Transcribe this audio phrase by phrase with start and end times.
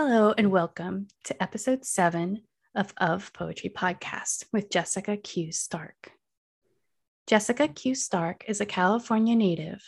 [0.00, 5.50] Hello and welcome to episode seven of Of Poetry Podcast with Jessica Q.
[5.50, 6.12] Stark.
[7.26, 7.96] Jessica Q.
[7.96, 9.82] Stark is a California native,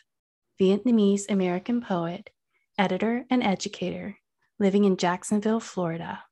[0.61, 2.29] Vietnamese American poet,
[2.77, 4.19] editor, and educator
[4.59, 6.25] living in Jacksonville, Florida.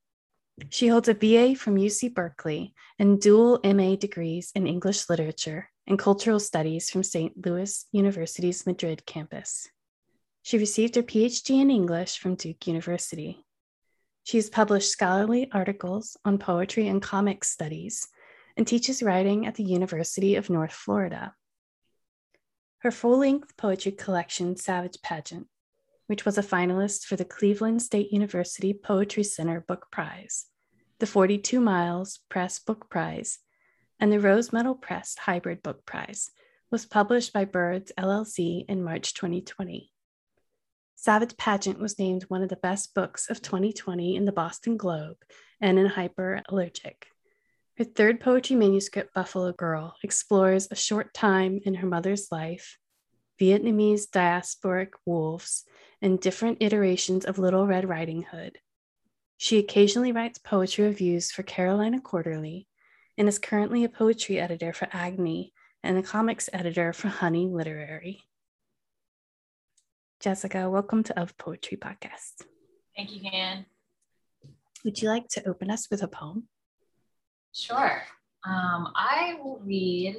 [0.71, 6.01] She holds a BA from UC Berkeley and dual MA degrees in English literature and
[6.01, 7.47] cultural studies from St.
[7.47, 9.69] Louis University's Madrid campus.
[10.43, 13.45] She received her PhD in English from Duke University.
[14.29, 18.07] She has published scholarly articles on poetry and comic studies
[18.59, 21.33] and teaches writing at the University of North Florida.
[22.81, 25.47] Her full length poetry collection, Savage Pageant,
[26.09, 30.45] which was a finalist for the Cleveland State University Poetry Center Book Prize,
[30.99, 33.39] the 42 Miles Press Book Prize,
[33.99, 36.31] and the Rose Metal Press Hybrid Book Prize,
[36.71, 39.91] was published by Birds LLC in March 2020.
[41.01, 45.19] Savage Pageant was named one of the best books of 2020 in the Boston Globe
[45.61, 47.05] and in Hyperallergic.
[47.77, 52.79] Her third poetry manuscript, Buffalo Girl, explores a short time in her mother's life,
[53.41, 55.63] Vietnamese diasporic wolves,
[56.03, 58.59] and different iterations of Little Red Riding Hood.
[59.37, 62.67] She occasionally writes poetry reviews for Carolina Quarterly
[63.17, 65.53] and is currently a poetry editor for Agni
[65.85, 68.25] and a comics editor for Honey Literary.
[70.21, 72.43] Jessica, welcome to Of Poetry Podcast.
[72.97, 73.65] Thank you, Han.
[74.85, 76.49] Would you like to open us with a poem?
[77.55, 78.03] Sure.
[78.45, 80.17] Um, I will read,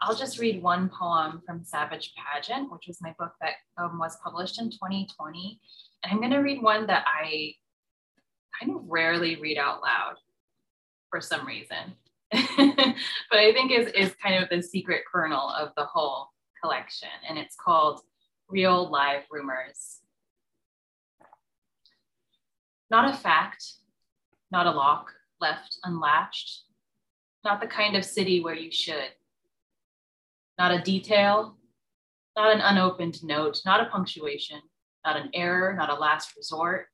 [0.00, 4.16] I'll just read one poem from Savage Pageant, which was my book that um, was
[4.22, 5.60] published in 2020.
[6.04, 7.54] And I'm going to read one that I
[8.60, 10.18] kind of rarely read out loud
[11.10, 11.96] for some reason.
[12.30, 16.28] but I think is, is kind of the secret kernel of the whole
[16.62, 17.08] collection.
[17.28, 18.02] And it's called
[18.48, 20.00] real live rumors.
[22.90, 23.64] Not a fact,
[24.50, 26.62] not a lock left unlatched,
[27.44, 29.10] not the kind of city where you should.
[30.58, 31.56] Not a detail,
[32.36, 34.60] not an unopened note, not a punctuation,
[35.04, 36.86] not an error, not a last resort,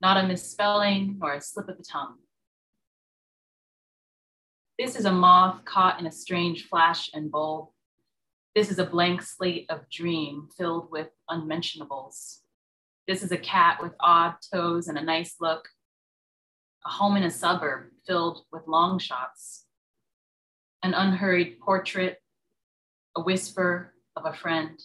[0.00, 2.16] not a misspelling nor a slip of the tongue.
[4.78, 7.68] This is a moth caught in a strange flash and bulb,
[8.60, 12.40] this is a blank slate of dream filled with unmentionables.
[13.08, 15.66] This is a cat with odd toes and a nice look,
[16.84, 19.64] a home in a suburb filled with long shots,
[20.82, 22.18] an unhurried portrait,
[23.16, 24.78] a whisper of a friend,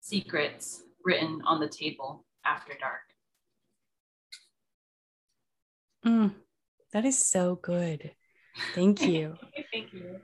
[0.00, 3.02] secrets written on the table after dark.
[6.06, 6.34] Mm,
[6.94, 8.12] that is so good.
[8.74, 9.36] Thank you.
[9.74, 10.20] Thank you.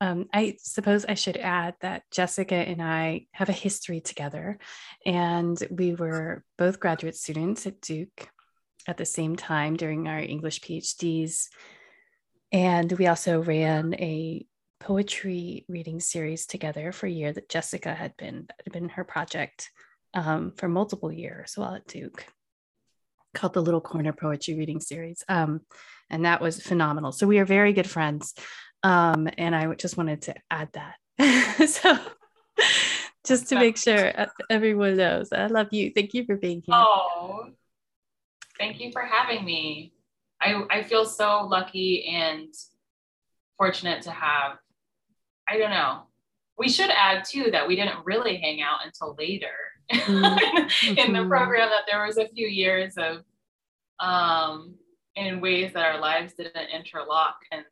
[0.00, 4.58] Um, I suppose I should add that Jessica and I have a history together,
[5.04, 8.28] and we were both graduate students at Duke
[8.86, 11.48] at the same time during our English PhDs.
[12.52, 14.46] And we also ran a
[14.80, 19.70] poetry reading series together for a year that Jessica had been had been her project
[20.14, 22.24] um, for multiple years while at Duke,
[23.34, 25.60] called the Little Corner Poetry Reading Series, um,
[26.08, 27.12] and that was phenomenal.
[27.12, 28.34] So we are very good friends.
[28.82, 31.68] Um, and I just wanted to add that.
[31.68, 31.98] so
[33.26, 34.12] just to make sure
[34.48, 35.92] everyone knows, I love you.
[35.94, 36.74] Thank you for being here.
[36.74, 37.48] Oh,
[38.58, 39.92] thank you for having me.
[40.40, 42.48] I, I feel so lucky and
[43.58, 44.56] fortunate to have,
[45.48, 46.04] I don't know.
[46.56, 49.48] We should add too that we didn't really hang out until later
[49.92, 50.88] mm-hmm.
[50.98, 51.28] in the mm-hmm.
[51.28, 53.24] program, that there was a few years of
[53.98, 54.74] um,
[55.16, 57.36] in ways that our lives didn't interlock.
[57.50, 57.64] And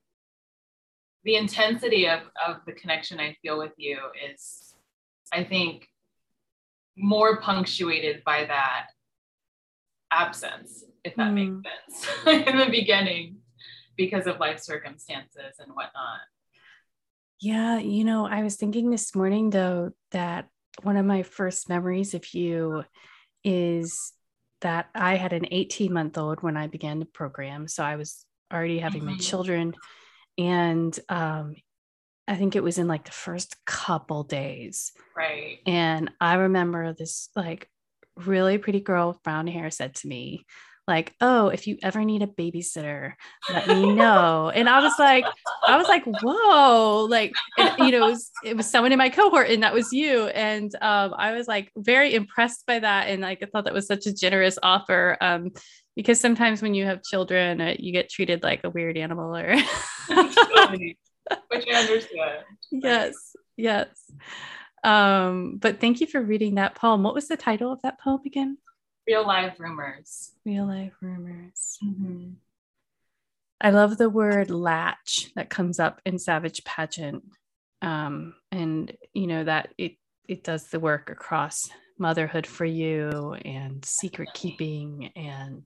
[1.25, 3.99] the intensity of, of the connection I feel with you
[4.31, 4.75] is,
[5.33, 5.87] I think,
[6.97, 8.87] more punctuated by that
[10.11, 11.63] absence, if that mm.
[11.63, 13.37] makes sense, in the beginning
[13.97, 16.21] because of life circumstances and whatnot.
[17.41, 20.49] Yeah, you know, I was thinking this morning though that
[20.83, 22.85] one of my first memories of you
[23.45, 24.13] is
[24.61, 27.69] that I had an 18 month old when I began the program.
[27.69, 29.13] So I was already having mm-hmm.
[29.13, 29.75] my children
[30.39, 31.57] and um,
[32.29, 34.93] I think it was in like the first couple days.
[35.17, 35.59] Right.
[35.67, 37.69] And I remember this like
[38.17, 40.47] really pretty girl with brown hair said to me,
[40.89, 43.13] like, oh, if you ever need a babysitter,
[43.53, 44.51] let me know.
[44.55, 45.25] and I was like,
[45.67, 49.11] I was like, whoa, like, and, you know, it was, it was someone in my
[49.11, 50.27] cohort and that was you.
[50.29, 53.09] And um, I was like very impressed by that.
[53.09, 55.17] And like, I thought that was such a generous offer.
[55.21, 55.51] Um,
[55.95, 59.57] because sometimes when you have children, uh, you get treated like a weird animal or.
[61.49, 62.45] Which I understand.
[62.71, 63.15] Yes,
[63.57, 63.89] yes.
[64.85, 67.03] Um, but thank you for reading that poem.
[67.03, 68.59] What was the title of that poem again?
[69.09, 70.33] Real life rumors.
[70.45, 71.79] Real life rumors.
[71.83, 72.33] Mm-hmm.
[73.61, 77.25] I love the word latch that comes up in Savage Pageant.
[77.81, 79.97] Um, and you know that it
[80.29, 85.65] it does the work across motherhood for you and secret keeping and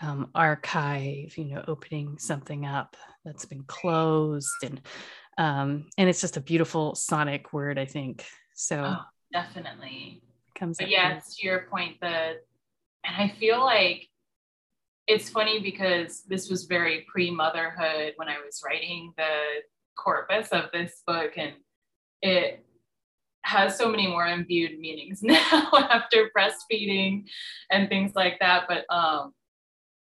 [0.00, 4.80] um, archive, you know, opening something up that's been closed and
[5.38, 8.24] um, and it's just a beautiful sonic word, I think.
[8.54, 10.22] So oh, definitely
[10.54, 10.78] comes.
[10.78, 12.40] But yes, to your point, the
[13.04, 14.08] and I feel like
[15.06, 19.62] it's funny because this was very pre-motherhood when I was writing the
[19.98, 21.52] corpus of this book, and
[22.22, 22.64] it
[23.42, 27.24] has so many more imbued meanings now after breastfeeding
[27.70, 28.66] and things like that.
[28.68, 29.32] But um,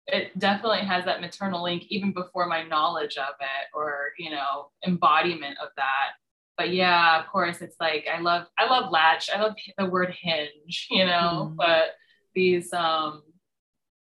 [0.07, 4.69] it definitely has that maternal link even before my knowledge of it or you know
[4.85, 6.11] embodiment of that
[6.57, 10.13] but yeah of course it's like i love i love latch i love the word
[10.21, 11.55] hinge you know mm.
[11.57, 11.95] but
[12.37, 13.23] these um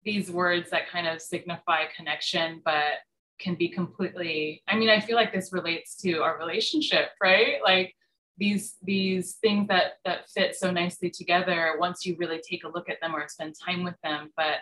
[0.04, 3.00] these words that kind of signify connection but
[3.39, 7.60] can be completely i mean i feel like this relates to our relationship right?
[7.63, 7.95] Like
[8.38, 12.89] these these things that that fit so nicely together once you really take a look
[12.89, 14.57] at them or spend time with them but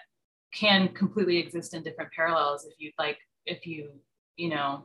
[0.53, 3.89] can completely exist in different parallels if you like if you
[4.35, 4.83] you know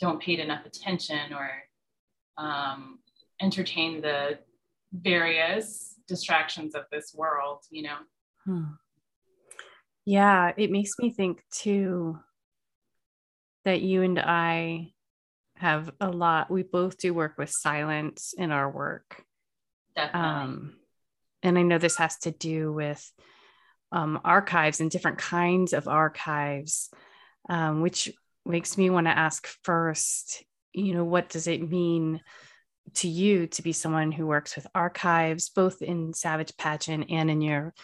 [0.00, 1.50] don't pay enough attention or
[2.38, 2.98] um,
[3.40, 4.38] entertain the
[4.92, 7.96] various distractions of this world you know
[8.44, 8.64] hmm.
[10.04, 12.18] yeah it makes me think too
[13.64, 14.92] that you and i
[15.56, 19.24] have a lot we both do work with silence in our work
[19.94, 20.30] Definitely.
[20.30, 20.76] um
[21.42, 23.10] and i know this has to do with
[23.92, 26.90] um, archives and different kinds of archives,
[27.48, 28.12] um, which
[28.44, 32.20] makes me want to ask first, you know, what does it mean
[32.94, 37.40] to you to be someone who works with archives, both in Savage Pageant and in
[37.40, 37.74] your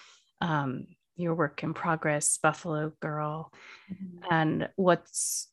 [0.41, 3.53] um, your work in progress, Buffalo Girl,
[3.93, 4.25] mm-hmm.
[4.31, 5.49] and what's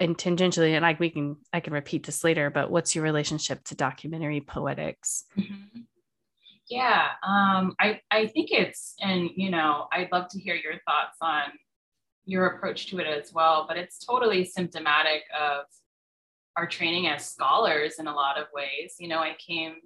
[0.00, 3.64] and tangentially, and I we can I can repeat this later, but what's your relationship
[3.64, 5.24] to documentary poetics?
[5.38, 5.80] Mm-hmm.
[6.68, 11.18] Yeah, um, I, I think it's, and you know, I'd love to hear your thoughts
[11.20, 11.42] on
[12.24, 15.66] your approach to it as well, but it's totally symptomatic of
[16.56, 18.96] our training as scholars in a lot of ways.
[18.98, 19.76] You know, I came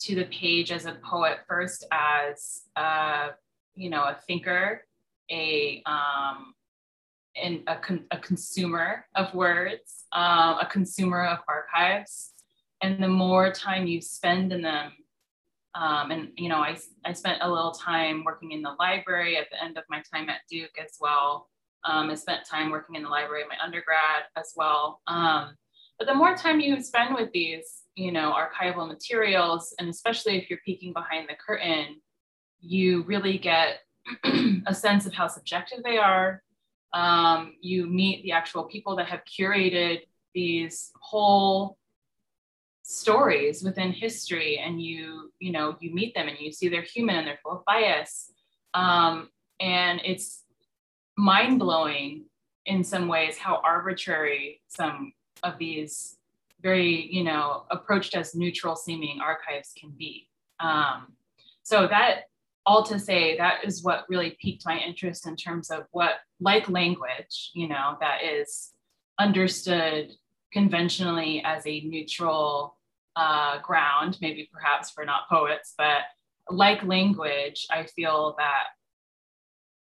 [0.00, 3.30] to the page as a poet first as, a,
[3.74, 4.84] you know, a thinker,
[5.30, 6.54] a, um,
[7.36, 12.32] and a, con- a consumer of words, um, a consumer of archives.
[12.82, 14.92] And the more time you spend in them,
[15.74, 19.48] um, and you know, I, I spent a little time working in the library at
[19.50, 21.48] the end of my time at Duke as well.
[21.84, 25.00] Um, I spent time working in the library my undergrad as well.
[25.06, 25.54] Um,
[26.00, 30.48] but the more time you spend with these, you know, archival materials, and especially if
[30.48, 32.00] you're peeking behind the curtain,
[32.58, 33.80] you really get
[34.66, 36.42] a sense of how subjective they are.
[36.94, 40.00] Um, you meet the actual people that have curated
[40.34, 41.76] these whole
[42.82, 47.14] stories within history and you you know you meet them and you see they're human
[47.14, 48.32] and they're full of bias
[48.74, 49.28] um,
[49.60, 50.42] and it's
[51.16, 52.24] mind-blowing
[52.66, 55.12] in some ways how arbitrary some
[55.42, 56.16] of these
[56.62, 60.28] very you know approached as neutral seeming archives can be.
[60.58, 61.14] Um,
[61.62, 62.24] so that
[62.66, 66.68] all to say that is what really piqued my interest in terms of what like
[66.68, 68.72] language you know that is
[69.18, 70.12] understood
[70.52, 72.76] conventionally as a neutral
[73.16, 76.02] uh, ground, maybe perhaps for not poets, but
[76.48, 78.64] like language, I feel that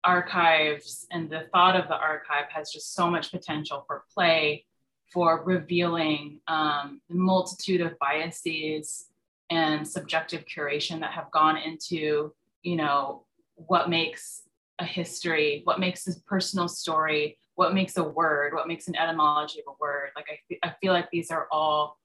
[0.03, 4.65] archives and the thought of the archive has just so much potential for play,
[5.11, 9.07] for revealing um, the multitude of biases
[9.49, 12.33] and subjective curation that have gone into,
[12.63, 14.43] you know, what makes
[14.79, 19.59] a history, what makes a personal story, what makes a word, what makes an etymology
[19.59, 20.09] of a word.
[20.15, 21.97] Like I, I feel like these are all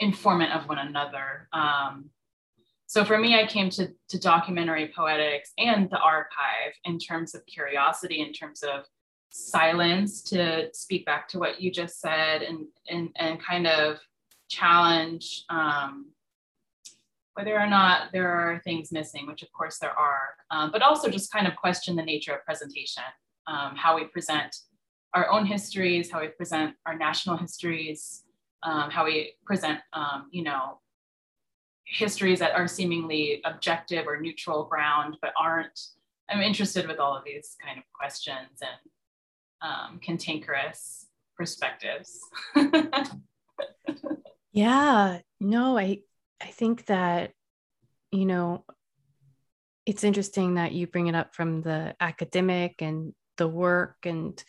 [0.00, 1.48] informant of one another.
[1.52, 2.10] Um,
[2.86, 7.46] so for me, I came to, to documentary poetics and the archive in terms of
[7.46, 8.84] curiosity, in terms of
[9.30, 13.98] silence, to speak back to what you just said and, and, and kind of
[14.48, 16.10] challenge um,
[17.34, 21.08] whether or not there are things missing, which of course there are, um, but also
[21.08, 23.02] just kind of question the nature of presentation,
[23.46, 24.54] um, how we present
[25.14, 28.24] our own histories, how we present our national histories,
[28.62, 30.80] um, how we present, um, you know,
[31.86, 35.80] histories that are seemingly objective or neutral ground, but aren't.
[36.28, 38.90] I'm interested with all of these kind of questions and
[39.62, 42.18] um, cantankerous perspectives.
[44.52, 46.00] yeah, no, I
[46.40, 47.32] I think that
[48.10, 48.64] you know
[49.86, 54.42] it's interesting that you bring it up from the academic and the work and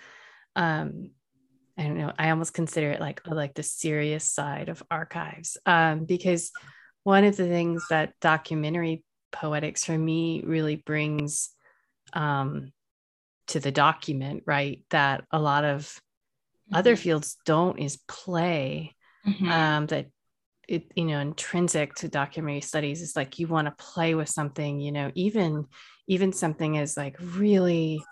[0.56, 1.12] um,
[1.78, 6.06] I don't know, I almost consider it like like the serious side of archives um,
[6.06, 6.52] because
[7.04, 11.50] one of the things that documentary poetics for me really brings
[12.14, 12.72] um,
[13.52, 16.76] to the document, right, that a lot of mm-hmm.
[16.76, 18.96] other fields don't is play.
[19.28, 19.52] Mm-hmm.
[19.52, 20.08] Um, that
[20.68, 24.80] it, you know, intrinsic to documentary studies is like you want to play with something,
[24.80, 25.68] you know, even
[26.08, 28.04] even something as like really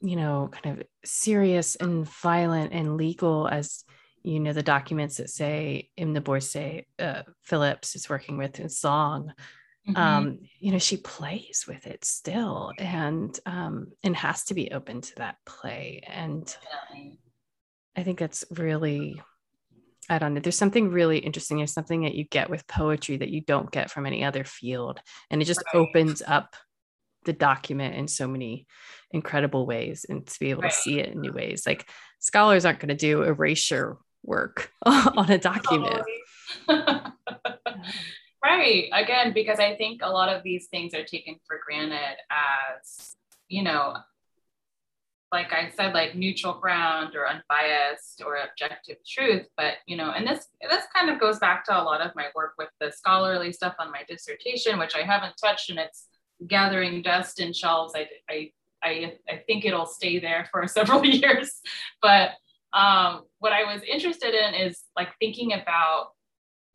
[0.00, 3.84] you know, kind of serious and violent and legal as
[4.22, 8.66] you know the documents that say in the NourbeSe uh, Phillips is working with in
[8.66, 9.30] Zong.
[9.88, 9.96] Mm-hmm.
[9.96, 15.00] Um, you know, she plays with it still, and um, and has to be open
[15.00, 16.02] to that play.
[16.06, 16.54] And
[17.96, 19.20] I think that's really,
[20.08, 20.40] I don't know.
[20.40, 21.56] There's something really interesting.
[21.56, 25.00] There's something that you get with poetry that you don't get from any other field,
[25.30, 25.80] and it just right.
[25.80, 26.56] opens up
[27.24, 28.66] the document in so many
[29.10, 30.72] incredible ways and to be able right.
[30.72, 31.64] to see it in new ways.
[31.66, 36.04] Like scholars aren't going to do erasure work on a document.
[38.44, 38.88] right.
[38.92, 43.14] Again, because I think a lot of these things are taken for granted as,
[43.48, 43.94] you know,
[45.32, 49.46] like I said, like neutral ground or unbiased or objective truth.
[49.56, 52.26] But you know, and this this kind of goes back to a lot of my
[52.34, 56.08] work with the scholarly stuff on my dissertation, which I haven't touched, and it's
[56.46, 57.94] gathering dust in shelves.
[57.94, 58.50] I, I,
[58.82, 61.60] I, I think it'll stay there for several years.
[62.02, 62.30] But
[62.72, 66.08] um, what I was interested in is like thinking about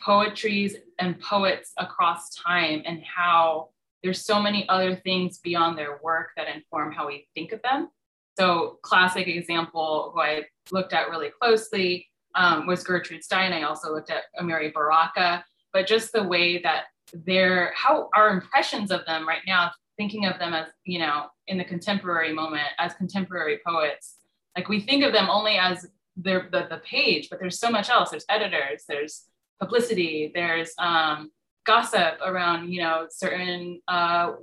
[0.02, 3.70] poetries and poets across time and how
[4.04, 7.90] there's so many other things beyond their work that inform how we think of them.
[8.38, 13.54] So classic example who I looked at really closely um, was Gertrude Stein.
[13.54, 16.84] I also looked at Amiri Baraka, but just the way that
[17.14, 21.58] their how our impressions of them right now thinking of them as you know in
[21.58, 24.18] the contemporary moment as contemporary poets
[24.58, 25.88] like we think of them only as
[26.18, 29.26] their the, the page but there's so much else there's editors there's
[29.60, 30.32] publicity.
[30.34, 31.32] There's um,
[31.66, 34.34] gossip around you know certain uh,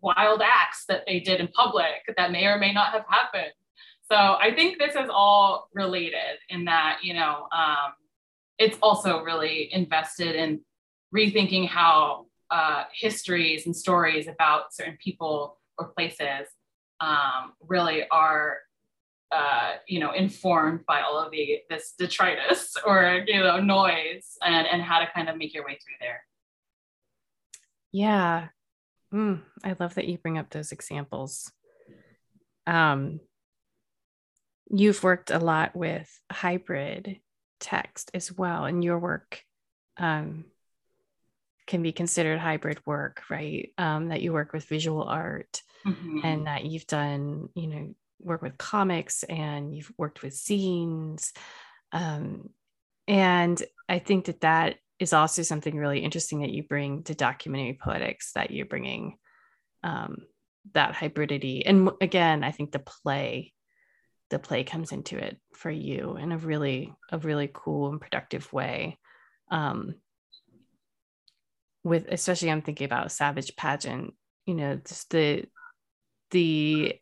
[0.00, 3.52] wild acts that they did in public that may or may not have happened.
[4.10, 7.92] So i think this is all related in that you know um,
[8.58, 10.60] it's also really invested in
[11.14, 16.48] rethinking how uh, histories and stories about certain people or places
[17.00, 18.58] um, really are
[19.32, 24.66] uh, you know informed by all of the this detritus or you know noise and
[24.66, 26.22] and how to kind of make your way through there
[27.92, 28.48] yeah
[29.12, 31.52] mm, i love that you bring up those examples
[32.66, 33.20] um
[34.70, 37.20] you've worked a lot with hybrid
[37.58, 39.42] text as well in your work
[39.96, 40.44] um
[41.70, 43.72] can be considered hybrid work, right?
[43.78, 46.18] Um, that you work with visual art mm-hmm.
[46.24, 51.32] and that you've done, you know, work with comics and you've worked with zines.
[51.92, 52.50] Um,
[53.08, 57.78] and I think that that is also something really interesting that you bring to documentary
[57.80, 59.16] poetics that you're bringing
[59.82, 60.18] um,
[60.74, 61.62] that hybridity.
[61.64, 63.52] And again, I think the play,
[64.28, 68.52] the play comes into it for you in a really, a really cool and productive
[68.52, 68.98] way.
[69.50, 69.94] Um,
[71.82, 75.46] with especially I'm thinking about Savage Pageant, you know, just the
[76.30, 76.99] the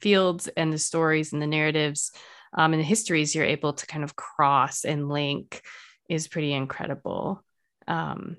[0.00, 2.12] fields and the stories and the narratives
[2.56, 5.62] um, and the histories you're able to kind of cross and link
[6.08, 7.44] is pretty incredible.
[7.86, 8.36] Um,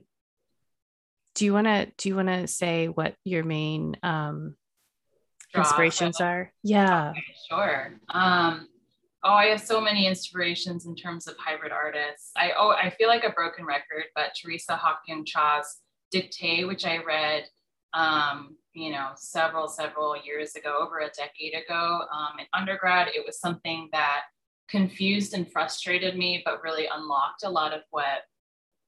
[1.36, 4.56] do you want to do you want to say what your main um,
[5.56, 6.52] inspirations are?
[6.64, 8.00] Yeah, okay, sure.
[8.10, 8.68] Um,
[9.24, 12.32] oh, I have so many inspirations in terms of hybrid artists.
[12.36, 15.78] I oh, I feel like a broken record, but Teresa Hak Kyung Cha's
[16.14, 17.44] Dictee, which I read,
[17.94, 23.26] um, you know, several, several years ago, over a decade ago um, in undergrad, it
[23.26, 24.22] was something that
[24.70, 28.24] confused and frustrated me, but really unlocked a lot of what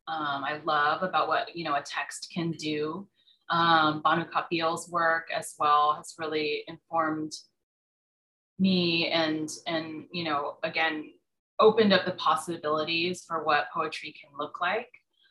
[0.07, 3.07] um, I love about what, you know, a text can do.
[3.49, 7.33] Um, Bhanu Kapil's work as well has really informed
[8.59, 11.09] me and and you know again
[11.59, 14.89] opened up the possibilities for what poetry can look like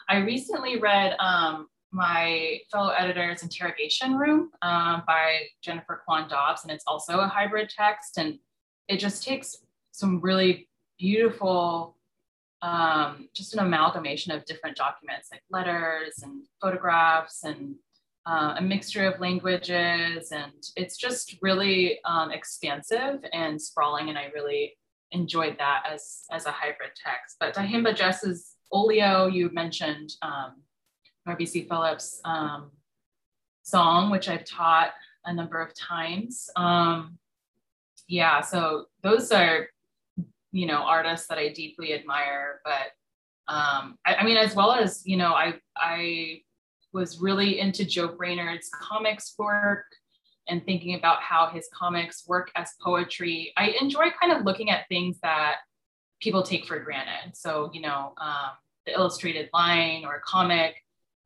[0.09, 6.71] i recently read um, my fellow editor's interrogation room um, by jennifer kwon dobbs and
[6.73, 8.39] it's also a hybrid text and
[8.89, 9.57] it just takes
[9.93, 10.69] some really
[10.99, 11.97] beautiful
[12.61, 17.77] um, just an amalgamation of different documents like letters and photographs and
[18.27, 24.27] uh, a mixture of languages and it's just really um, expansive and sprawling and i
[24.35, 24.77] really
[25.13, 27.37] enjoyed that as as a hybrid text.
[27.41, 30.63] But tyehimba jess's olio you mentioned um,
[31.29, 32.71] NourbeSe Philip's um,
[33.67, 34.93] Zong, which I've taught
[35.25, 36.49] a number of times.
[36.57, 37.19] Um,
[38.07, 39.69] yeah, so those are,
[40.53, 42.61] you know, artists that I deeply admire.
[42.65, 46.43] But um, I, I mean, as well as, you know, I, I
[46.95, 49.85] was really into Joe Brainard's comics work
[50.49, 53.53] and thinking about how his comics work as poetry.
[53.59, 55.57] I enjoy kind of looking at things that
[56.21, 57.37] people take for granted.
[57.37, 58.53] So, you know, um,
[58.87, 60.77] the illustrated line or a comic,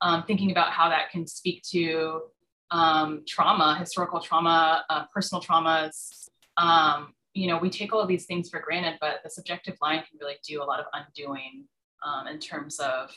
[0.02, 2.22] um, thinking about how that can speak to
[2.70, 6.28] um, trauma, historical trauma, uh, personal traumas.
[6.56, 10.00] Um, you know, we take all of these things for granted, but the subjective line
[10.00, 11.64] can really do a lot of undoing
[12.04, 13.14] um, in terms of,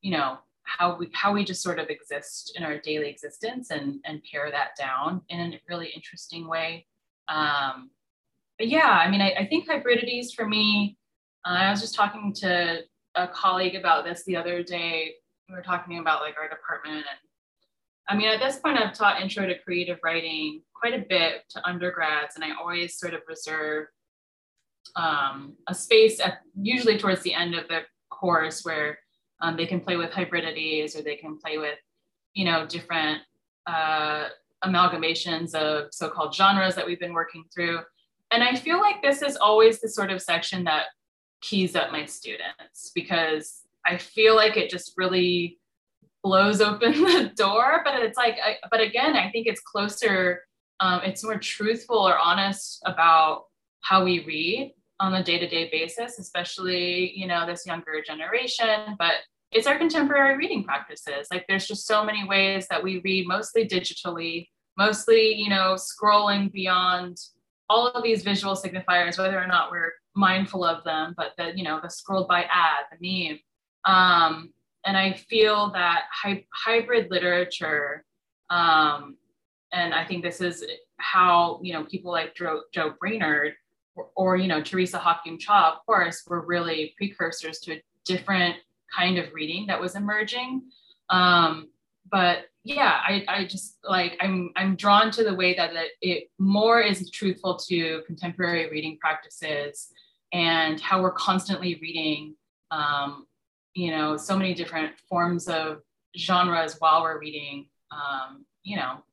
[0.00, 4.00] you know, how we how we just sort of exist in our daily existence and
[4.04, 6.86] and pare that down in a really interesting way.
[7.28, 7.90] Um,
[8.58, 10.98] but yeah, I mean, I, I think hybridities for me.
[11.44, 12.80] Uh, I was just talking to
[13.14, 15.14] a colleague about this the other day.
[15.48, 17.18] We were talking about like our department and
[18.08, 21.68] I mean, at this point, I've taught intro to creative writing quite a bit to
[21.68, 23.88] undergrads, and I always sort of reserve
[24.96, 28.98] um, a space at usually towards the end of the course where
[29.42, 31.78] um, they can play with hybridities or they can play with,
[32.32, 33.20] you know, different
[33.66, 34.28] uh,
[34.64, 37.80] amalgamations of so-called genres that we've been working through.
[38.30, 40.86] And I feel like this is always the sort of section that
[41.42, 45.58] keys up my students because I feel like it just really
[46.22, 47.82] blows open the door.
[47.84, 50.42] But it's like, I, but again, I think it's closer,
[50.80, 53.44] um, it's more truthful or honest about
[53.80, 59.14] how we read on a day-to-day basis, especially, you know, this younger generation, but
[59.52, 61.28] it's our contemporary reading practices.
[61.30, 66.52] Like there's just so many ways that we read mostly digitally, mostly, you know, scrolling
[66.52, 67.16] beyond
[67.70, 71.62] all of these visual signifiers, whether or not we're mindful of them, but the, you
[71.62, 73.38] know, the scrolled by ad, the meme.
[73.84, 74.52] Um,
[74.84, 78.04] and I feel that hy- hybrid literature,
[78.50, 79.16] um,
[79.72, 80.64] and I think this is
[80.96, 83.54] how you know people like Joe, Joe Brainard
[83.94, 87.82] or, or, you know Teresa Hak Kyung Cha, of course, were really precursors to a
[88.04, 88.56] different
[88.96, 90.62] kind of reading that was emerging.
[91.10, 91.68] Um,
[92.10, 96.30] but yeah, I, I just like I'm I'm drawn to the way that it, it
[96.38, 99.88] more is truthful to contemporary reading practices
[100.32, 102.34] and how we're constantly reading
[102.70, 103.26] um,
[103.78, 105.82] you know, so many different forms of
[106.16, 109.04] genres while we're reading, um, you know,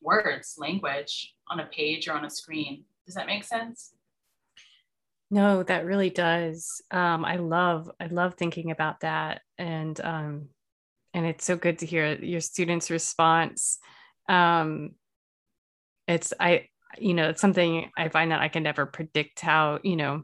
[0.00, 2.84] words, language on a page or on a screen.
[3.04, 3.92] Does that make sense?
[5.30, 6.80] No, that really does.
[6.90, 10.48] Um, I love, I love thinking about that, and um,
[11.12, 13.78] and it's so good to hear your students' response.
[14.26, 14.92] Um,
[16.08, 19.96] it's I, you know, it's something I find that I can never predict how you
[19.96, 20.22] know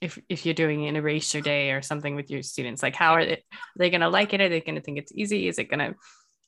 [0.00, 3.24] if if you're doing an erasure day or something with your students like how are
[3.24, 4.40] they, are they going to like it?
[4.40, 5.48] Are they going to think it's easy?
[5.48, 5.94] Is it going to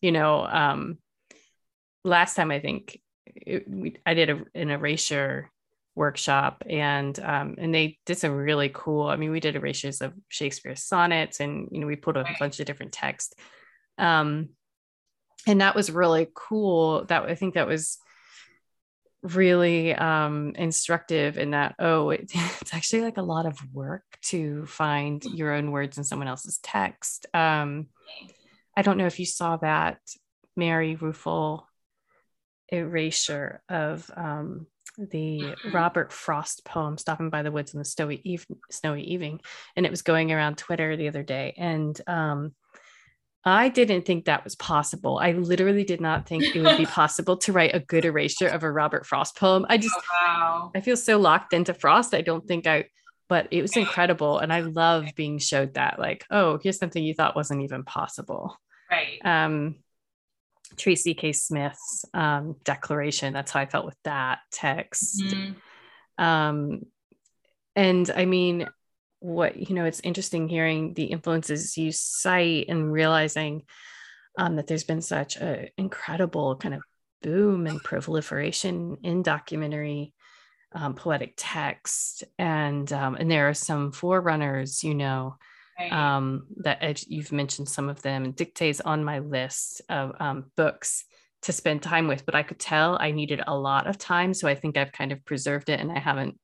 [0.02, 0.98] you know um
[2.04, 5.50] last time i think it, we, i did a, an erasure
[5.94, 10.12] workshop and um and they did some really cool i mean we did erasures of
[10.28, 13.34] shakespeare's sonnets and you know we put a bunch of different text.
[13.98, 14.50] Um
[15.46, 17.04] and that was really cool.
[17.04, 17.98] That i think that was
[19.22, 22.30] really um, instructive in that oh it,
[22.61, 26.58] it's actually like a lot of work to find your own words in someone else's
[26.58, 27.26] text.
[27.35, 27.87] Um,
[28.76, 29.98] i don't know if you saw that
[30.56, 31.64] mary ruefle
[32.68, 34.66] erasure of um,
[34.98, 39.40] the robert frost poem stopping by the woods in the snowy, eve- snowy evening
[39.76, 42.54] and it was going around twitter the other day and um,
[43.44, 45.18] I didn't think that was possible.
[45.18, 48.62] I literally did not think it would be possible to write a good erasure of
[48.62, 49.66] a Robert Frost poem.
[49.68, 50.72] I just, oh, wow.
[50.74, 52.14] I feel so locked into Frost.
[52.14, 52.85] I don't think I,
[53.28, 54.38] but it was incredible.
[54.38, 58.57] And I love being showed that, like, oh, here's something you thought wasn't even possible.
[58.90, 59.18] Right.
[59.24, 59.76] Um,
[60.76, 61.33] Tracy K.
[61.33, 63.33] Smith's um, declaration.
[63.33, 65.20] That's how I felt with that text.
[65.20, 66.24] Mm-hmm.
[66.24, 66.87] Um,
[67.74, 68.68] and I mean,
[69.22, 73.62] what you know it's interesting hearing the influences you cite and realizing
[74.37, 76.82] um, that there's been such an incredible kind of
[77.22, 80.12] boom and proliferation in documentary
[80.74, 85.37] um, poetic text and um, and there are some forerunners you know
[85.78, 85.92] right.
[85.92, 91.04] um, that you've mentioned some of them Dictee's on my list of um, books
[91.42, 94.48] to spend time with but i could tell i needed a lot of time so
[94.48, 96.38] i think i've kind of preserved it and i haven't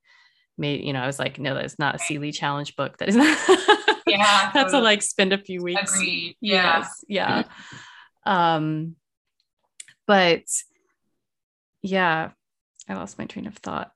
[0.59, 3.15] made you know i was like no that's not a Seeley challenge book that is
[3.15, 3.37] not
[4.07, 4.51] yeah.
[4.53, 5.93] That's a like spend a few weeks.
[5.93, 6.35] Agreed.
[6.41, 6.79] yeah.
[6.79, 7.43] Yes, yeah.
[8.25, 8.95] Um
[10.07, 10.43] but
[11.81, 12.31] yeah
[12.87, 13.91] i lost my train of thought.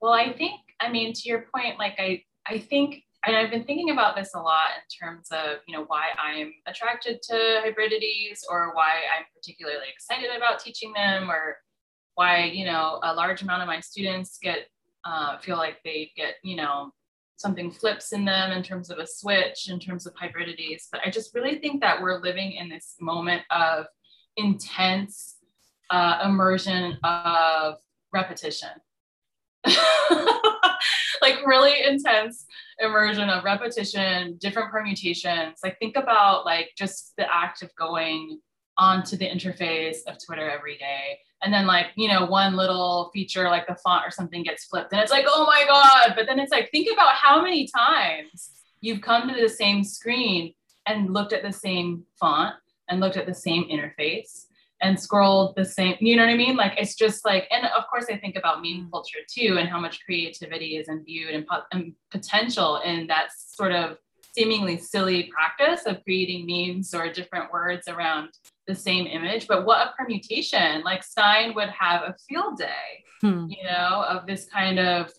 [0.00, 3.64] Well i think i mean to your point like i i think and I've been
[3.64, 8.44] thinking about this a lot in terms of, you know, why I'm attracted to hybridities
[8.48, 11.56] or why I'm particularly excited about teaching them or
[12.14, 14.68] why, you know, a large amount of my students get,
[15.06, 16.90] uh, feel like they get, you know,
[17.36, 20.88] something flips in them in terms of a switch, in terms of hybridities.
[20.90, 23.86] But I just really think that we're living in this moment of
[24.36, 25.36] intense
[25.90, 27.76] uh, immersion of
[28.12, 28.70] repetition.
[31.22, 32.46] like really intense
[32.78, 35.58] immersion of repetition, different permutations.
[35.62, 38.40] Like think about like just the act of going
[38.78, 41.18] onto the interface of Twitter every day.
[41.42, 44.92] And then like, you know, one little feature like the font or something gets flipped
[44.92, 46.14] and it's like, oh my God.
[46.16, 50.54] But then it's like, think about how many times you've come to the same screen
[50.86, 52.54] and looked at the same font
[52.88, 54.46] and looked at the same interface
[54.82, 56.56] and scrolled the same, you know what I mean?
[56.56, 58.90] Like it's just like, and of course I think about meme mm.
[58.90, 63.98] culture too and how much creativity is imbued and, and potential in that sort of
[64.32, 68.30] seemingly silly practice of creating memes or different words around
[68.66, 69.46] the same image.
[69.46, 70.82] But what a permutation!
[70.82, 73.46] Like Stein would have a field day, hmm.
[73.48, 75.10] you know, of this kind of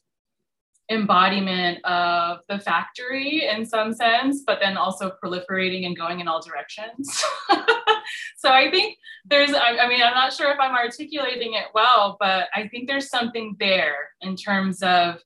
[0.89, 6.41] embodiment of the factory in some sense, but then also proliferating and going in all
[6.41, 7.23] directions.
[8.37, 12.15] so I think there's, I, I, mean, I'm not sure if I'm articulating it well,
[12.19, 15.21] but I think there's something there in terms of,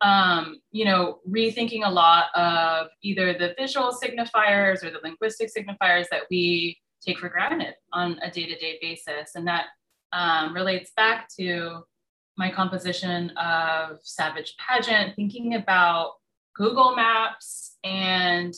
[0.00, 6.06] um, you know, rethinking a lot of either the visual signifiers or the linguistic signifiers
[6.10, 9.32] that we take for granted on a day to day basis.
[9.34, 9.66] And that
[10.12, 11.82] um, relates back to
[12.36, 16.12] my composition of Savage Pageant, thinking about
[16.56, 18.54] Google Maps and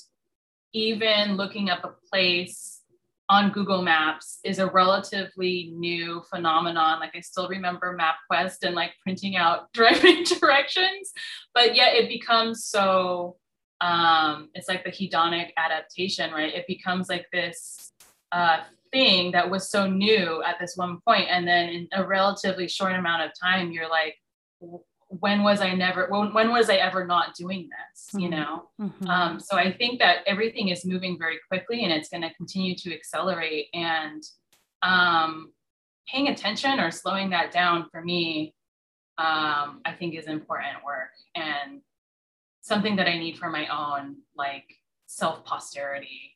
[0.72, 2.81] even looking up a place
[3.28, 7.00] on Google Maps is a relatively new phenomenon.
[7.00, 11.12] Like I still remember MapQuest and like printing out driving directions,
[11.55, 13.37] but yet it becomes so
[13.81, 16.55] um, it's like the hedonic adaptation, right?
[16.55, 17.91] It becomes like this
[18.33, 18.61] uh,
[18.92, 22.92] thing that was so new at this one point and then in a relatively short
[22.92, 24.16] amount of time you're like
[25.09, 28.40] when was i never when, when was i ever not doing this you mm-hmm.
[28.40, 29.07] know mm-hmm.
[29.09, 32.75] um, so i think that everything is moving very quickly and it's going to continue
[32.77, 34.23] to accelerate and
[34.83, 35.53] um,
[36.09, 38.55] paying attention or slowing that down for me
[39.18, 41.81] um, i think is important work and
[42.61, 44.75] something that i need for my own like
[45.07, 46.32] self posterity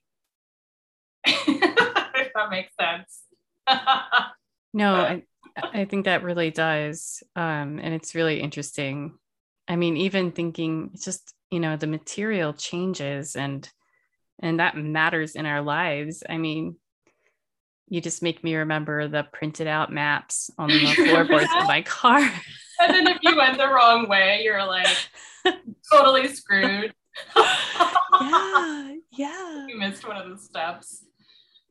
[1.27, 3.23] if that makes sense.
[4.73, 5.23] no, I,
[5.57, 7.23] I think that really does.
[7.35, 9.19] Um, and it's really interesting.
[9.69, 13.69] I mean, even thinking it's just, you know, the material changes and
[14.41, 16.23] and that matters in our lives.
[16.29, 16.77] I mean,
[17.89, 22.19] you just make me remember the printed out maps on the floorboards of my car.
[22.19, 24.89] and then if you went the wrong way, you're like
[25.91, 26.93] totally screwed.
[27.37, 29.67] yeah, yeah.
[29.69, 31.05] You missed one of the steps.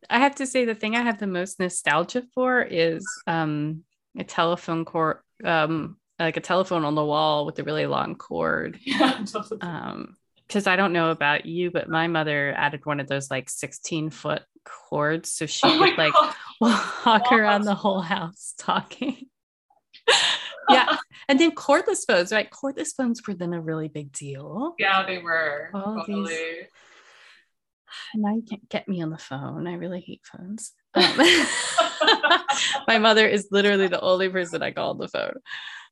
[0.10, 3.84] I have to say the thing I have the most nostalgia for is um,
[4.18, 8.80] a telephone cord, um, like a telephone on the wall with a really long cord.
[8.86, 9.26] Yeah,
[9.62, 10.15] um,
[10.48, 14.12] because I don't know about you, but my mother added one of those like 16
[14.12, 16.13] foot cords, so she oh could like
[16.62, 19.28] walk around the whole house talking.
[20.70, 22.50] yeah, and then cordless phones, right?
[22.50, 24.76] Cordless phones were then a really big deal.
[24.78, 25.72] Yeah, they were.
[25.74, 26.34] All totally.
[26.34, 26.68] these
[28.13, 29.67] now you can't get me on the phone.
[29.67, 30.71] I really hate phones.
[30.93, 31.03] Um,
[32.88, 35.36] my mother is literally the only person I call on the phone.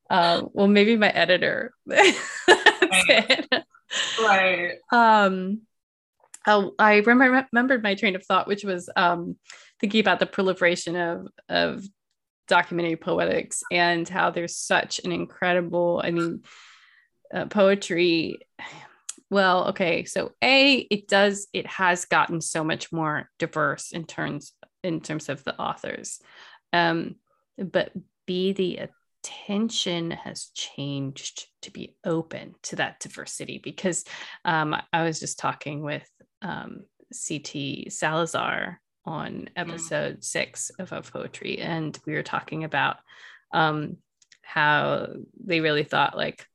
[0.10, 1.74] Um, well, maybe my editor.
[1.88, 3.48] right.
[4.22, 4.74] right.
[4.92, 5.62] Um,
[6.46, 9.38] oh, I remember, remembered my train of thought, which was um,
[9.80, 11.86] thinking about the proliferation of of
[12.48, 16.02] documentary poetics and how there's such an incredible.
[16.04, 16.44] I mean,
[17.34, 18.40] uh, poetry
[19.30, 20.06] well, okay.
[20.06, 25.30] So A, it does, it has gotten so much more diverse in terms in terms
[25.30, 26.20] of the authors.
[26.74, 27.16] Um,
[27.58, 27.92] but
[28.26, 28.90] B, the
[29.24, 34.04] attention has changed to be open to that diversity because
[34.44, 36.08] um, I was just talking with
[36.42, 36.82] um,
[37.12, 39.48] CT Salazar on mm.
[39.56, 40.24] episode mm.
[40.24, 42.98] six of, of Poetry, and we were talking about
[43.54, 43.98] um,
[44.42, 45.08] how
[45.44, 46.46] they really thought like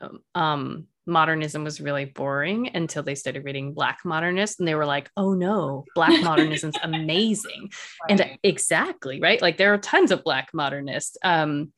[0.00, 4.86] um, um modernism was really boring until they started reading black modernists and they were
[4.86, 7.70] like oh no black modernism's amazing.
[8.08, 8.20] Right.
[8.20, 9.42] and exactly right?
[9.42, 11.72] Like there are tons of black modernists um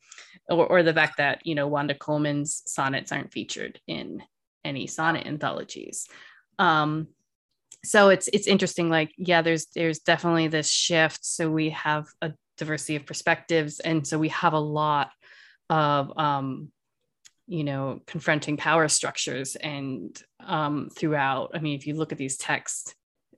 [0.49, 4.21] or, or the fact that you know wanda coleman's sonnets aren't featured in
[4.63, 6.07] any sonnet anthologies.
[6.59, 7.07] Um
[7.83, 11.25] so it's it's interesting like yeah there's there's definitely this shift.
[11.25, 15.11] So we have a diversity of perspectives and so we have a lot
[15.69, 16.71] of um
[17.47, 22.37] you know confronting power structures and um, throughout i mean if you look at these
[22.37, 22.95] texts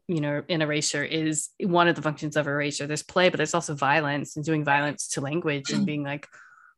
[0.08, 2.88] you know in erasure is one of the functions of erasure.
[2.88, 6.28] There's play but there's also violence and doing violence to language and being like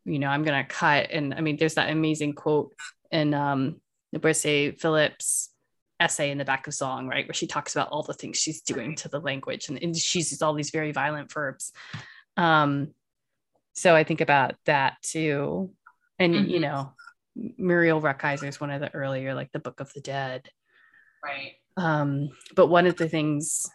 [0.05, 2.73] you know i'm gonna cut and i mean there's that amazing quote
[3.11, 3.79] in um
[4.15, 5.49] NourbeSe Philip's
[5.99, 8.61] essay in the back of Zong right where she talks about all the things she's
[8.61, 11.71] doing to the language and, and she uses all these very violent verbs.
[12.37, 12.93] Um
[13.73, 15.71] so i think about that too.
[16.17, 16.49] And mm-hmm.
[16.49, 16.93] you know
[17.35, 20.49] muriel rukeyser is one of the earlier like the book of the dead.
[21.23, 21.53] Right.
[21.77, 23.69] Um, but one of the things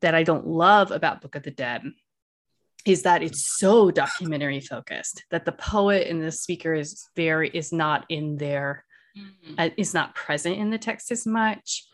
[0.00, 1.82] that I don't love about Book of the Dead
[2.86, 7.72] is that it's so documentary focused that the poet and the speaker is very is
[7.72, 8.84] not in there
[9.16, 9.54] mm-hmm.
[9.58, 11.84] uh, is not present in the text as much.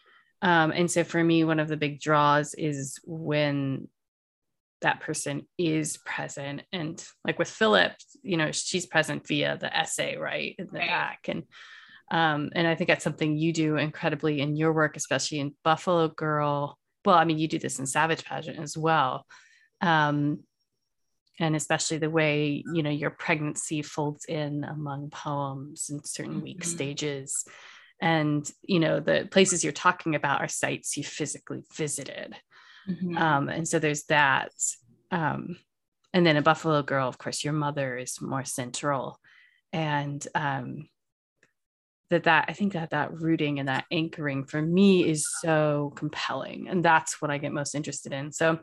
[0.42, 3.88] Um, and so for me one of the big draws is when
[4.84, 7.92] that person is present and like with philip
[8.22, 10.88] you know she's present via the essay right in the right.
[10.88, 11.42] back and
[12.10, 16.08] um, and I think that's something you do incredibly in your work, especially in Buffalo
[16.08, 16.78] Girl.
[17.04, 19.26] Well, I mean, you do this in Savage Pageant as well.
[19.80, 20.40] Um,
[21.40, 26.44] and especially the way, you know, your pregnancy folds in among poems in certain mm-hmm.
[26.44, 27.44] week stages.
[28.00, 32.36] And, you know, the places you're talking about are sites you physically visited.
[32.88, 33.16] Mm-hmm.
[33.16, 34.52] Um, and so there's that.
[35.10, 35.58] Um,
[36.12, 39.18] and then a Buffalo Girl, of course, your mother is more central.
[39.72, 40.88] And um,
[42.10, 46.68] that that i think that that rooting and that anchoring for me is so compelling
[46.68, 48.58] and that's what i get most interested in so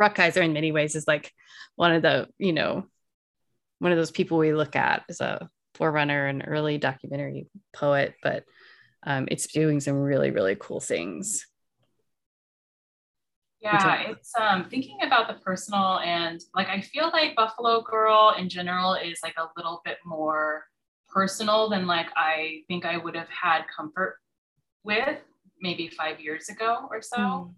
[0.00, 1.32] Rukeyser in many ways is like
[1.76, 2.86] one of the you know
[3.78, 8.44] one of those people we look at as a forerunner and early documentary poet but
[9.04, 11.46] um, it's doing some really really cool things
[13.62, 18.48] yeah it's um thinking about the personal and like i feel like buffalo girl in
[18.48, 20.64] general is like a little bit more
[21.12, 24.18] personal than like I think I would have had comfort
[24.82, 25.18] with
[25.60, 27.16] maybe five years ago or so.
[27.16, 27.54] Mm.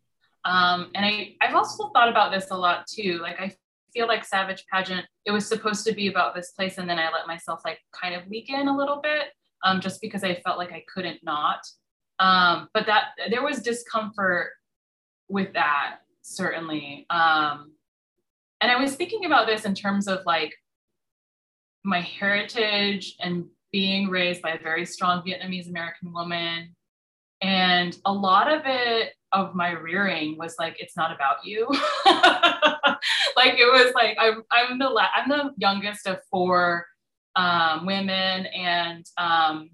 [0.47, 3.19] Um, and I, I've also thought about this a lot too.
[3.23, 3.55] Like I
[3.95, 7.11] feel like Savage Pageant, it was supposed to be about this place, and then I
[7.11, 9.29] let myself like kind of leak in a little bit,
[9.63, 11.61] um, just because I felt like I couldn't not.
[12.19, 14.51] Um, but that there was discomfort
[15.29, 17.07] with that certainly.
[17.11, 17.73] Um,
[18.61, 20.55] and I was thinking about this in terms of like
[21.85, 26.75] my heritage and being raised by a very strong Vietnamese American woman.
[27.43, 31.67] And a lot of it of my rearing was like, it's not about you.
[33.37, 36.87] like it was like I'm I'm the la- I'm the youngest of four
[37.37, 39.71] um, women, and um,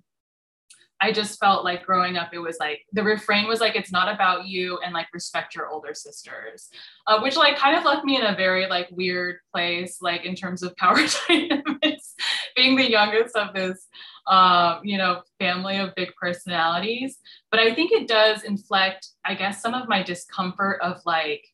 [1.03, 4.13] I just felt like growing up, it was like the refrain was like, it's not
[4.13, 6.69] about you and like respect your older sisters,
[7.07, 10.35] uh, which like kind of left me in a very like weird place, like in
[10.35, 12.15] terms of power dynamics,
[12.55, 13.89] being the youngest of this,
[14.27, 17.17] um, you know, family of big personalities.
[17.51, 21.47] But I think it does inflect, I guess, some of my discomfort of like,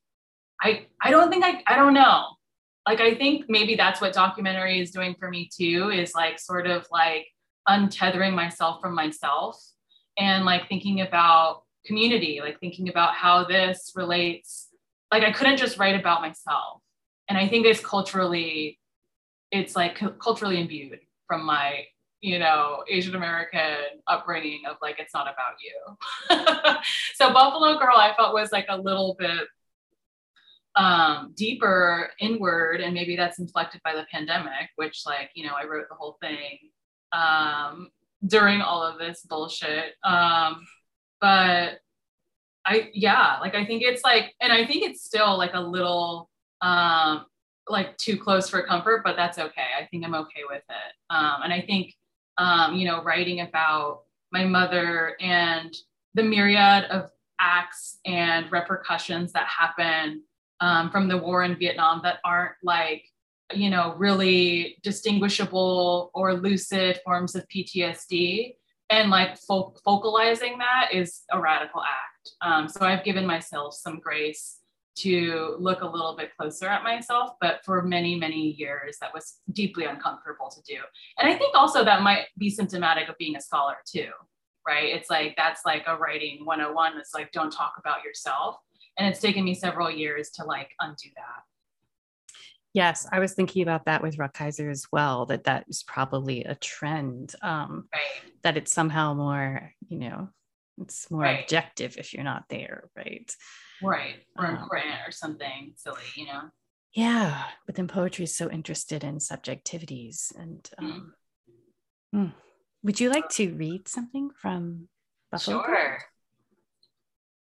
[0.60, 2.24] I, I don't think I, I don't know.
[2.86, 6.66] Like, I think maybe that's what documentary is doing for me too, is like sort
[6.66, 7.28] of like,
[7.68, 9.62] untethering myself from myself
[10.18, 14.68] and like thinking about community, like thinking about how this relates.
[15.12, 16.82] Like I couldn't just write about myself.
[17.28, 18.78] And I think it's culturally,
[19.50, 21.84] it's like culturally imbued from my,
[22.20, 26.82] you know, Asian American upbringing of like, it's not about you.
[27.14, 29.48] so Buffalo Girl, I felt was like a little bit
[30.76, 32.80] um, deeper inward.
[32.80, 36.16] And maybe that's inflected by the pandemic, which like, you know, I wrote the whole
[36.20, 36.58] thing
[37.12, 37.90] um,
[38.26, 39.94] during all of this bullshit.
[40.04, 40.66] Um,
[41.20, 41.80] but
[42.64, 46.28] I, yeah, like I think it's like, and I think it's still like a little
[46.60, 47.26] um,
[47.68, 49.66] like too close for comfort, but that's okay.
[49.80, 50.92] I think I'm okay with it.
[51.10, 51.94] Um, and I think,
[52.38, 55.74] um, you know, writing about my mother and
[56.14, 60.22] the myriad of acts and repercussions that happen
[60.60, 63.04] um, from the war in Vietnam that aren't like
[63.52, 68.54] you know, really distinguishable or lucid forms of PTSD.
[68.90, 72.30] And like fo- focalizing that is a radical act.
[72.40, 74.58] Um, so I've given myself some grace
[74.98, 77.32] to look a little bit closer at myself.
[77.40, 80.78] But for many, many years, that was deeply uncomfortable to do.
[81.18, 84.10] And I think also that might be symptomatic of being a scholar too,
[84.66, 84.94] right?
[84.94, 86.98] It's like that's like a writing 101.
[86.98, 88.56] It's like, don't talk about yourself.
[88.98, 91.42] And it's taken me several years to like undo that.
[92.76, 95.24] Yes, I was thinking about that with Rukeyser as well.
[95.24, 97.34] That that is probably a trend.
[97.40, 98.32] Um, right.
[98.42, 100.28] That it's somehow more, you know,
[100.82, 101.40] it's more right.
[101.40, 103.34] objective if you're not there, right?
[103.82, 106.42] Right, or um, important or something silly, you know.
[106.92, 111.14] Yeah, but then poetry is so interested in subjectivities and um,
[112.12, 112.26] Hmm.
[112.82, 114.88] Would you like to read something from
[115.30, 115.62] Buffalo?
[115.62, 115.98] Sure.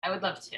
[0.00, 0.56] I would love to.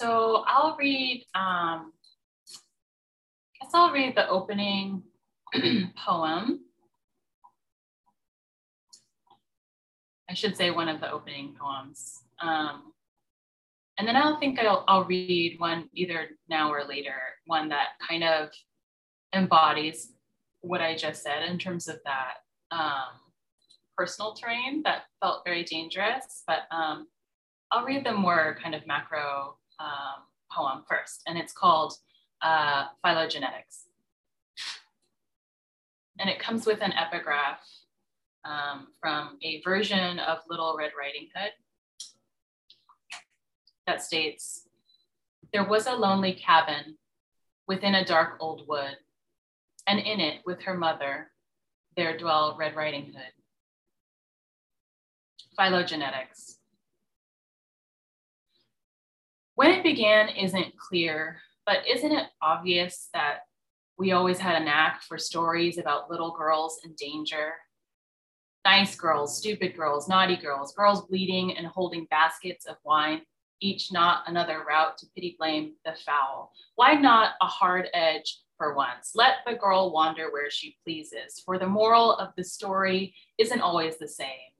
[0.00, 1.92] So I'll read, um,
[2.48, 5.02] I guess I'll read the opening
[5.94, 6.60] poem.
[10.30, 12.22] I should say one of the opening poems.
[12.40, 12.94] Um,
[13.98, 18.24] and then I'll think I'll, I'll read one either now or later, one that kind
[18.24, 18.48] of
[19.34, 20.14] embodies
[20.62, 22.36] what I just said in terms of that
[22.70, 23.20] um,
[23.98, 26.42] personal terrain that felt very dangerous.
[26.46, 27.06] But um,
[27.70, 31.94] I'll read the more kind of macro um, poem first, and it's called
[32.42, 33.86] uh, Phylogenetics.
[36.18, 37.60] And it comes with an epigraph
[38.44, 41.52] um, from a version of Little Red Riding Hood
[43.86, 44.68] that states,
[45.52, 46.96] There was a lonely cabin
[47.66, 48.96] within a dark old wood,
[49.86, 51.30] and in it with her mother,
[51.96, 53.32] there dwell Red Riding Hood.
[55.58, 56.59] Phylogenetics.
[59.60, 63.40] When it began isn't clear, but isn't it obvious that
[63.98, 67.52] we always had a knack for stories about little girls in danger?
[68.64, 73.20] Nice girls, stupid girls, naughty girls, girls bleeding and holding baskets of wine,
[73.60, 76.52] each not another route to pity blame the foul.
[76.76, 79.12] Why not a hard edge for once?
[79.14, 83.98] Let the girl wander where she pleases, for the moral of the story isn't always
[83.98, 84.54] the same.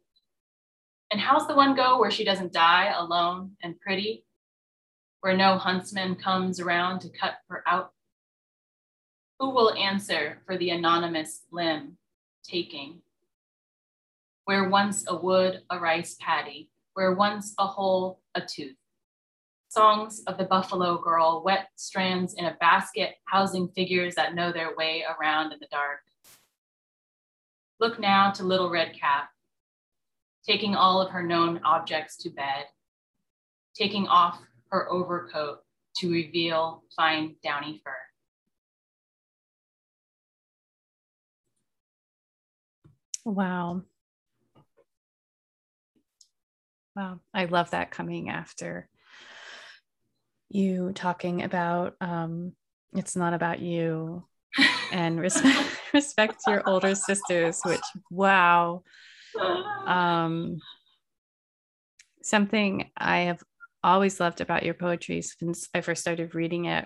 [1.10, 4.26] And how's the one go where she doesn't die alone and pretty?
[5.20, 7.92] Where no huntsman comes around to cut her out?
[9.38, 11.98] Who will answer for the anonymous limb
[12.42, 13.02] taking?
[14.46, 18.76] Where once a wood, a rice paddy, where once a hole, a tooth.
[19.68, 24.74] Songs of the buffalo girl, wet strands in a basket, housing figures that know their
[24.74, 26.00] way around in the dark.
[27.78, 29.30] Look now to Little Red Cap,
[30.46, 32.64] taking all of her known objects to bed,
[33.74, 35.61] taking off her overcoat
[35.96, 37.94] to reveal fine downy fur.
[43.24, 43.83] Wow.
[46.96, 47.20] Wow.
[47.33, 48.88] I love that coming after
[50.50, 52.52] you talking about um,
[52.94, 54.24] it's not about you
[54.92, 57.80] and respect, respect your older sisters, which,
[58.11, 58.83] wow.
[59.87, 60.59] Um,
[62.22, 63.42] something I have
[63.83, 66.85] always loved about your poetry since I first started reading it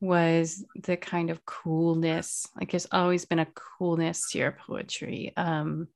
[0.00, 2.46] was the kind of coolness.
[2.56, 3.46] Like there's always been a
[3.78, 5.88] coolness to your poetry um,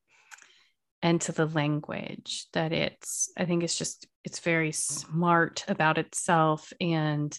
[1.02, 6.72] and to the language that it's, I think it's just, it's very smart about itself
[6.80, 7.36] and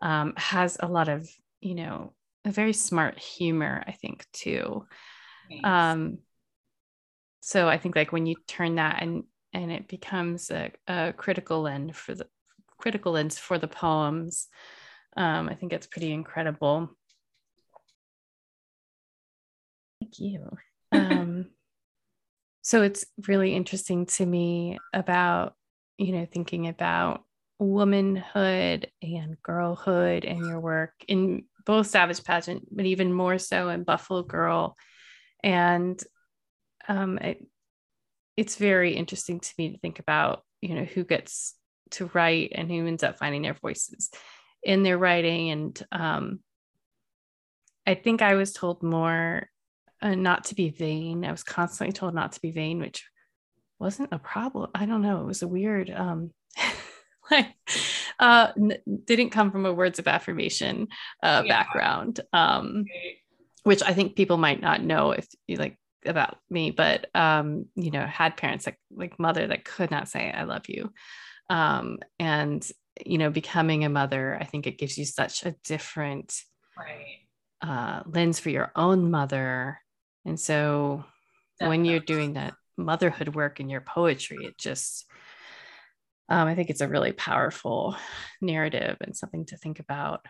[0.00, 1.28] um, has a lot of,
[1.60, 4.86] you know, a very smart humor, I think, too.
[5.64, 6.18] Um,
[7.40, 9.24] so I think like when you turn that and
[9.58, 12.28] and it becomes a, a critical lens for the
[12.78, 14.46] critical lens for the poems.
[15.16, 16.90] Um, I think it's pretty incredible.
[20.00, 20.50] Thank you.
[20.90, 21.50] Um,
[22.62, 25.54] so it's really interesting to me about,
[25.98, 27.24] you know, thinking about
[27.58, 33.84] womanhood and girlhood and your work in both Savage Pageant, but even more so in
[33.84, 34.78] Buffalo Girl.
[35.42, 36.02] And
[36.88, 37.46] um, it,
[38.38, 41.54] it's very interesting to me to think about you know who gets
[41.90, 44.10] to write and who ends up finding their voices
[44.62, 45.50] in their writing.
[45.50, 46.40] And um,
[47.86, 49.48] i think i was told more
[50.00, 51.24] uh, not to be vain.
[51.24, 53.04] I was constantly told not to be vain which
[53.80, 54.70] wasn't a problem.
[54.72, 55.20] I don't know.
[55.22, 56.30] It was a weird um
[57.30, 57.48] like
[58.20, 60.86] uh n- didn't come from a words of affirmation
[61.22, 61.48] uh yeah.
[61.48, 62.84] background um
[63.64, 67.90] which i think people might not know if you like about me, but um, you
[67.90, 70.92] know, had parents like like mother that could not say I love you.
[71.50, 72.66] Um, and
[73.04, 76.34] you know, becoming a mother, I think it gives you such a different
[76.76, 77.20] right.
[77.62, 79.80] uh, lens for your own mother.
[80.24, 81.04] And so
[81.58, 81.68] Definitely.
[81.68, 85.06] when you're doing that motherhood work in your poetry, it just
[86.28, 87.96] um, I think it's a really powerful
[88.40, 90.26] narrative and something to think about.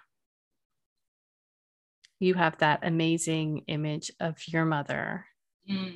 [2.21, 5.27] You have that amazing image of your mother
[5.71, 5.95] Mm.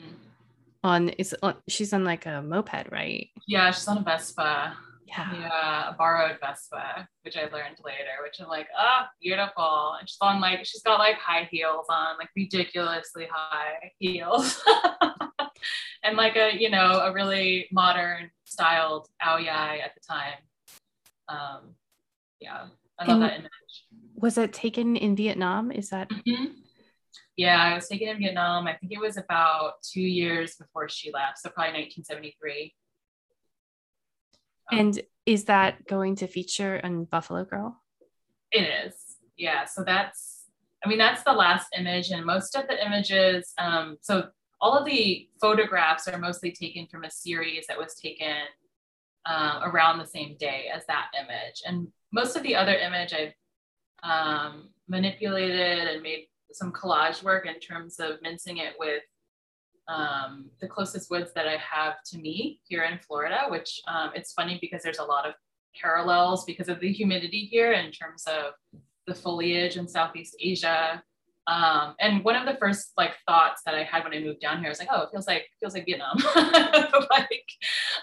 [0.84, 3.28] On is on, she's on like a moped, right?
[3.46, 4.76] Yeah, she's on a Vespa.
[5.06, 5.32] Yeah.
[5.38, 9.96] Yeah, a borrowed Vespa, which I learned later, which I'm like, oh, beautiful.
[10.00, 14.62] And she's on like, she's got like high heels on, like ridiculously high heels.
[16.02, 20.38] and like a, you know, a really modern styled ao dai at the time.
[21.28, 21.74] Um,
[22.40, 22.66] yeah,
[22.98, 23.50] I love and that image.
[24.14, 25.70] was it taken in Vietnam?
[25.70, 26.08] Is that?
[26.08, 26.61] Mm-hmm.
[27.36, 28.66] Yeah, I was taken in Vietnam.
[28.66, 32.74] I think it was about two years before she left, so probably 1973.
[34.70, 37.80] And is that going to feature in Buffalo Girl?
[38.50, 38.94] It is.
[39.36, 39.64] Yeah.
[39.64, 40.44] So that's,
[40.84, 44.28] I mean, that's the last image, and most of the images, um, so
[44.60, 48.36] all of the photographs are mostly taken from a series that was taken
[49.26, 51.62] uh, around the same day as that image.
[51.66, 53.34] And most of the other image I've
[54.02, 59.02] um, manipulated and made some collage work in terms of mincing it with
[59.88, 64.32] um, the closest woods that I have to me here in Florida, which um, it's
[64.32, 65.34] funny because there's a lot of
[65.80, 68.52] parallels because of the humidity here in terms of
[69.06, 71.02] the foliage in Southeast Asia.
[71.48, 74.60] Um, and one of the first like thoughts that I had when I moved down
[74.60, 76.16] here was like, oh, it feels like feels like Vietnam.
[77.10, 77.46] like,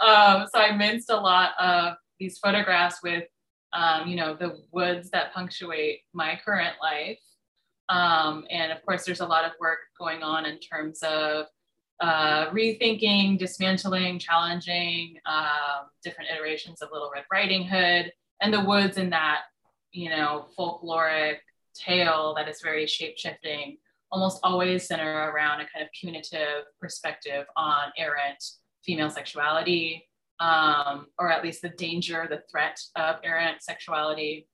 [0.02, 3.24] um, so I minced a lot of these photographs with,
[3.72, 7.20] um, you know, the woods that punctuate my current life.
[7.90, 11.48] Um, and of course, there's a lot of work going on in terms of
[12.00, 18.98] uh, rethinking, dismantling, challenging um, different iterations of Little Red Riding Hood and the woods
[18.98, 19.42] in that,
[19.92, 21.38] you know, folkloric
[21.76, 23.78] tale that is very shape shifting,
[24.12, 28.44] almost always center around a kind of punitive perspective on errant
[28.84, 30.08] female sexuality,
[30.40, 34.48] um, or at least the danger, the threat of errant sexuality.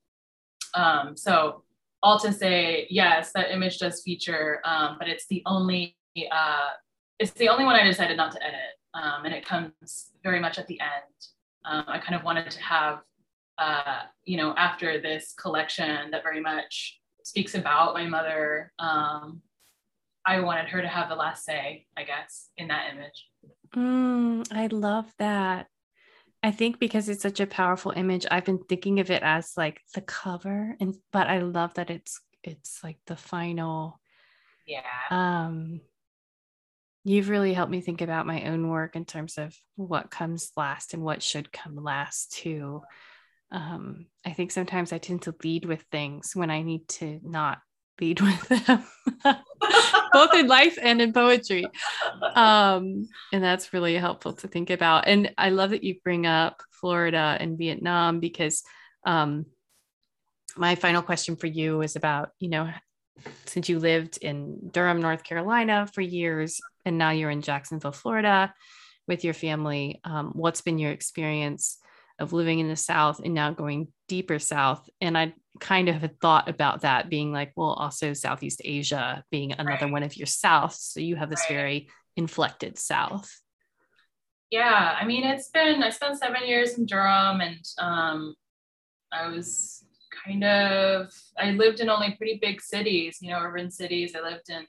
[0.73, 1.63] Um, so,
[2.05, 5.97] all to say, yes, that image does feature, um, but it's the only
[6.31, 6.69] uh,
[7.17, 10.59] it's the only one I decided not to edit, um, and it comes very much
[10.59, 11.19] at the end.
[11.65, 12.99] Um, I kind of wanted to have,
[13.57, 18.71] uh, you know, after this collection that very much speaks about my mother.
[18.77, 19.41] Um,
[20.27, 23.25] I wanted her to have the last say, I guess, in that image.
[23.75, 25.67] Mm, I love that.
[26.45, 29.81] I think because it's such a powerful image, I've been thinking of it as like
[29.95, 33.99] the cover, and but I love that it's it's like the final.
[34.67, 34.81] Yeah.
[35.09, 35.81] Um,
[37.03, 40.93] you've really helped me think about my own work in terms of what comes last
[40.93, 42.81] and what should come last too
[43.51, 47.59] um, i think sometimes i tend to lead with things when i need to not
[47.99, 48.83] lead with them
[50.13, 51.65] both in life and in poetry.
[52.35, 55.07] Um, and that's really helpful to think about.
[55.07, 58.63] And i love that you bring up florida and vietnam because
[59.05, 59.45] um,
[60.57, 62.69] my final question for you is about you know
[63.45, 68.53] since you lived in Durham, North Carolina for years, and now you're in Jacksonville, Florida
[69.07, 71.77] with your family, um, what's been your experience
[72.19, 74.89] of living in the South and now going deeper South?
[75.01, 79.53] And I kind of had thought about that being like, well, also Southeast Asia being
[79.53, 79.91] another right.
[79.91, 80.91] one of your Souths.
[80.91, 81.55] So you have this right.
[81.55, 83.31] very inflected South.
[84.51, 88.35] Yeah, I mean, it's been, I spent seven years in Durham and um,
[89.11, 89.83] I was
[90.25, 94.15] kind of I lived in only pretty big cities, you know, urban cities.
[94.15, 94.65] I lived in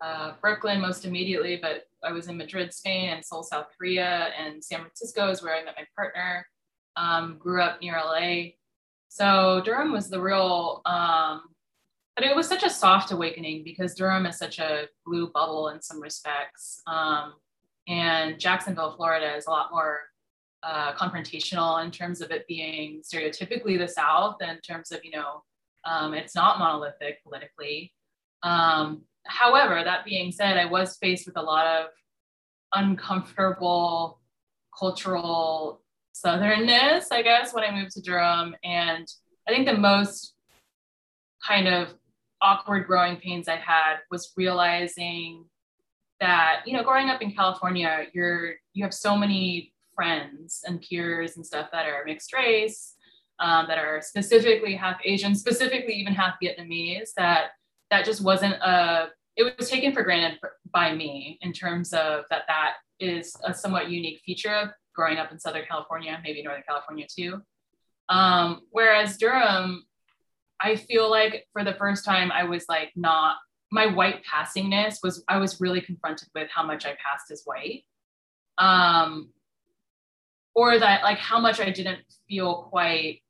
[0.00, 4.62] uh, Brooklyn most immediately, but I was in Madrid, Spain, and Seoul, South Korea, and
[4.62, 6.46] San Francisco is where I met my partner.
[6.96, 8.52] Um, grew up near LA,
[9.08, 10.82] so Durham was the real.
[10.86, 11.42] Um,
[12.14, 15.82] but it was such a soft awakening because Durham is such a blue bubble in
[15.82, 17.34] some respects, um,
[17.88, 20.00] and Jacksonville, Florida, is a lot more
[20.62, 25.44] uh, confrontational in terms of it being stereotypically the South, in terms of, you know,
[25.84, 27.92] um, it's not monolithic politically.
[28.42, 31.86] Um, however, that being said, I was faced with a lot of
[32.74, 34.20] uncomfortable
[34.76, 35.82] cultural
[36.24, 38.54] southernness, I guess, when I moved to Durham.
[38.64, 39.06] And
[39.48, 40.34] I think the most
[41.46, 41.94] kind of
[42.40, 45.44] awkward growing pains I had was realizing
[46.20, 51.36] that, you know, growing up in California, you're you have so many friends and peers
[51.36, 52.94] and stuff that are mixed race,
[53.38, 57.50] um, that are specifically half Asian, specifically even half Vietnamese, that
[57.90, 60.38] that just wasn't a, it was taken for granted
[60.72, 65.30] by me in terms of that that is a somewhat unique feature of growing up
[65.30, 67.42] in Southern California, maybe Northern California too.
[68.08, 69.84] Um, whereas Durham,
[70.60, 73.36] I feel like for the first time I was like not
[73.70, 77.84] my white passingness was I was really confronted with how much I passed as white.
[78.58, 79.30] Um,
[80.54, 83.20] or that like how much I didn't feel quite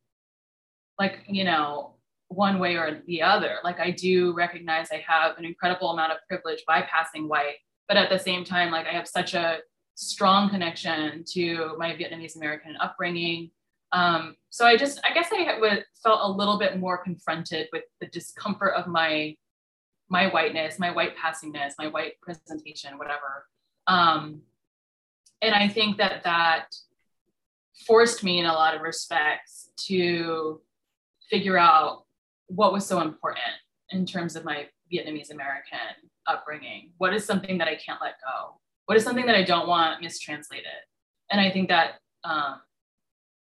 [0.99, 1.97] like, you know,
[2.29, 3.57] one way or the other.
[3.65, 7.57] Like I do recognize I have an incredible amount of privilege by passing white,
[7.89, 9.59] but at the same time, like I have such a
[9.97, 13.51] strong connection to my Vietnamese American upbringing.
[13.93, 17.85] Um, so I just, I guess I would, felt a little bit more confronted with
[18.01, 19.35] the discomfort of my
[20.09, 23.47] my whiteness, my white passingness, my white presentation, whatever.
[23.89, 24.43] Um,
[25.43, 26.67] and I think that that
[27.87, 30.61] forced me in a lot of respects to
[31.29, 32.05] figure out
[32.47, 33.41] what was so important
[33.91, 35.79] in terms of my Vietnamese American
[36.29, 36.93] upbringing.
[36.99, 38.61] What is something that I can't let go?
[38.87, 40.67] What is something that I don't want mistranslated?
[41.31, 42.61] And I think that um,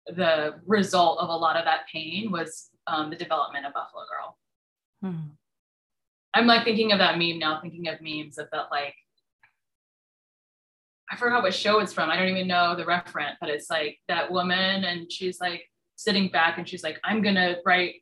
[0.07, 4.37] the result of a lot of that pain was um, the development of Buffalo Girl.
[5.01, 5.27] Hmm.
[6.33, 8.95] I'm like thinking of that meme now, thinking of memes of that like
[11.09, 12.09] I forgot what show it's from.
[12.09, 16.29] I don't even know the referent, but it's like that woman and she's like sitting
[16.29, 17.95] back and she's like, I'm gonna write.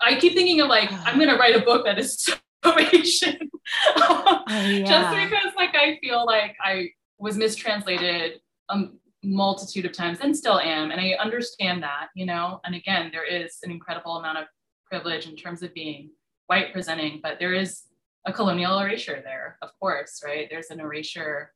[0.00, 2.26] I keep thinking of like, I'm gonna write a book that is
[2.64, 3.50] situation.
[3.96, 4.84] oh, yeah.
[4.84, 8.84] Just because like I feel like I was mistranslated a
[9.22, 10.90] multitude of times and still am.
[10.90, 14.44] And I understand that, you know, and again, there is an incredible amount of
[14.86, 16.10] privilege in terms of being
[16.46, 17.84] white presenting, but there is
[18.26, 20.48] a colonial erasure there, of course, right?
[20.50, 21.52] There's an erasure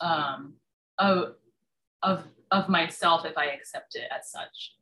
[0.00, 0.54] um,
[0.98, 1.34] of,
[2.02, 4.74] of, of myself if I accept it as such.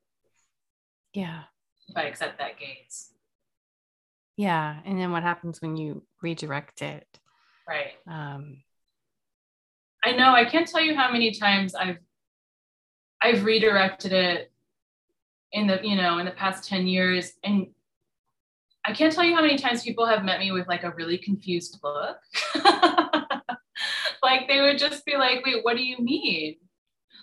[1.15, 1.43] Yeah.
[1.89, 3.13] If I accept that gaze.
[4.39, 4.77] Yeah.
[4.87, 7.07] And then what happens when you redirect it?
[7.69, 7.95] Right.
[8.07, 8.63] Um,
[10.03, 11.99] I know I can't tell you how many times I've
[13.21, 14.53] I've redirected it
[15.51, 17.33] in the, you know, in the past 10 years.
[17.43, 17.67] And
[18.85, 21.19] I can't tell you how many times people have met me with like a really
[21.19, 22.19] confused look.
[24.23, 26.59] like they would just be like, wait, what do you mean?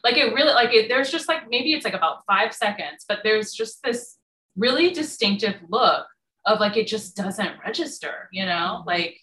[0.04, 3.20] Like it really, like it, there's just like, maybe it's like about five seconds, but
[3.24, 4.18] there's just this
[4.58, 6.08] really distinctive look
[6.46, 8.88] of like, it just doesn't register, you know, mm-hmm.
[8.88, 9.18] like,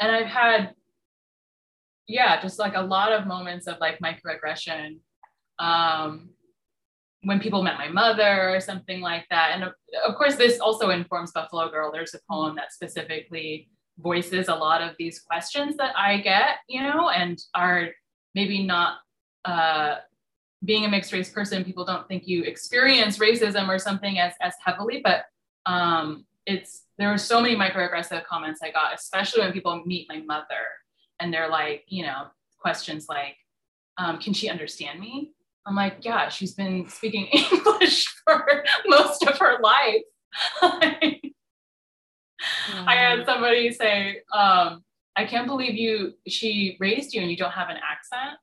[0.00, 0.74] and I've had,
[2.06, 4.98] yeah, just like a lot of moments of like microaggression
[5.58, 6.30] um,
[7.22, 9.52] when people met my mother or something like that.
[9.54, 11.92] And of course, this also informs Buffalo Girl.
[11.92, 13.68] There's a poem that specifically
[13.98, 17.90] voices a lot of these questions that I get, you know, and are
[18.34, 18.96] maybe not
[19.44, 19.96] uh,
[20.64, 24.54] being a mixed race person, people don't think you experience racism or something as, as
[24.64, 25.24] heavily, but
[25.66, 30.20] um, it's, there are so many microaggressive comments I got, especially when people meet my
[30.20, 30.66] mother
[31.20, 32.26] and they're like, you know,
[32.58, 33.36] questions like,
[33.98, 35.32] um, can she understand me?
[35.66, 40.02] I'm like, yeah, she's been speaking English for most of her life.
[40.62, 44.82] I had somebody say, um,
[45.14, 48.38] I can't believe you, she raised you and you don't have an accent.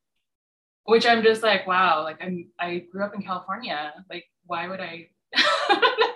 [0.86, 3.94] Which I'm just like, wow, like I'm I grew up in California.
[4.10, 6.14] Like, why would I have an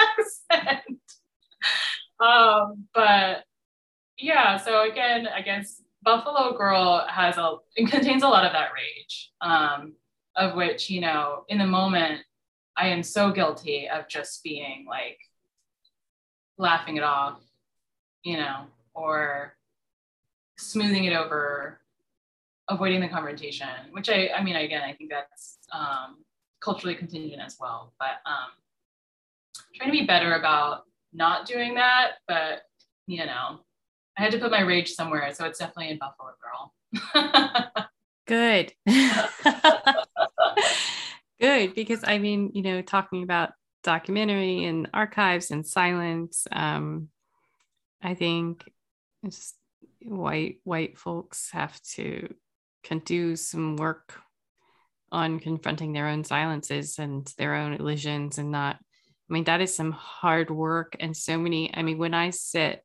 [0.50, 1.02] accent?
[2.24, 3.44] Um, but
[4.18, 8.70] yeah, so again, I guess Buffalo Girl has a it contains a lot of that
[8.74, 9.32] rage.
[9.42, 9.94] Um,
[10.36, 12.22] of which, you know, in the moment,
[12.76, 15.20] I am so guilty of just being like
[16.58, 17.40] laughing it off,
[18.24, 19.56] you know, or
[20.58, 21.80] smoothing it over,
[22.68, 26.24] avoiding the confrontation, which I, I mean, again, I think that's um,
[26.60, 28.50] culturally contingent as well, but um,
[29.76, 32.62] trying to be better about not doing that, but
[33.08, 33.60] you know,
[34.18, 36.74] I had to put my rage somewhere, so it's definitely in Buffalo Girl.
[38.28, 38.74] Good.
[41.40, 43.52] Good, because I mean, you know, talking about
[43.84, 47.10] documentary and archives and silence, um,
[48.02, 48.72] I think
[49.24, 49.56] it's
[50.02, 52.34] white white folks have to
[52.84, 54.20] can do some work
[55.12, 58.78] on confronting their own silences and their own illusions and not
[59.34, 62.84] I mean that is some hard work and so many I mean when I sit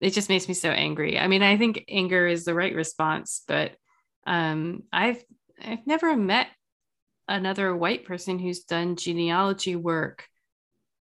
[0.00, 1.18] it just makes me so angry.
[1.18, 3.72] I mean I think anger is the right response but
[4.26, 5.24] um, I've
[5.64, 6.48] I've never met
[7.28, 10.26] another white person who's done genealogy work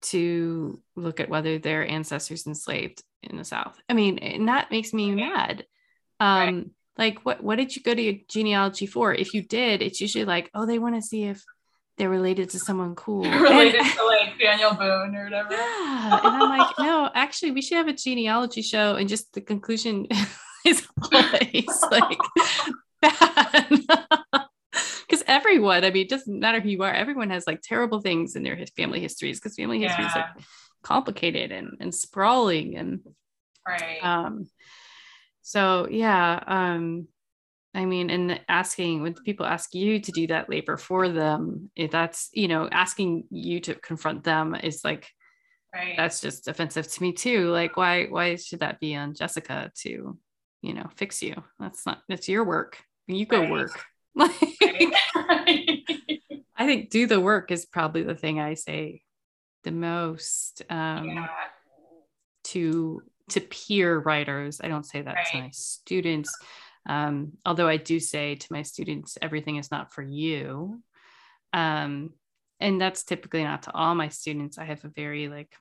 [0.02, 3.80] to look at whether their ancestors enslaved in the South.
[3.88, 5.64] I mean, and that makes me mad.
[6.20, 6.66] Um, right.
[6.98, 9.14] Like, what what did you go to your genealogy for?
[9.14, 11.42] If you did, it's usually like, oh, they want to see if
[11.96, 13.22] they're related to someone cool.
[13.40, 15.52] related and, to like Daniel Boone or whatever.
[15.52, 16.20] Yeah.
[16.22, 18.96] And I'm like, no, actually, we should have a genealogy show.
[18.96, 20.06] And just the conclusion
[20.66, 22.18] is always like
[23.02, 23.80] bad.
[25.08, 28.36] Because everyone, I mean, it doesn't matter who you are, everyone has like terrible things
[28.36, 30.26] in their family histories because family history is like
[30.82, 33.00] complicated and, and sprawling and
[33.66, 33.98] right.
[34.02, 34.48] Um,
[35.42, 37.08] so yeah, um,
[37.76, 41.90] I mean, and asking when people ask you to do that labor for them, if
[41.90, 45.08] that's you know asking you to confront them is like
[45.74, 45.94] right.
[45.96, 47.50] that's just offensive to me too.
[47.50, 50.18] Like why why should that be on Jessica to
[50.62, 51.34] you know fix you?
[51.60, 53.50] That's not that's your work you go right.
[53.50, 53.84] work.
[56.58, 59.02] I think do the work is probably the thing I say
[59.64, 61.26] the most um, yeah.
[62.44, 64.60] to to peer writers.
[64.62, 66.32] I don't say that to my students,
[66.86, 70.80] um, although I do say to my students, everything is not for you.
[71.52, 72.14] Um,
[72.60, 74.58] and that's typically not to all my students.
[74.58, 75.54] I have a very like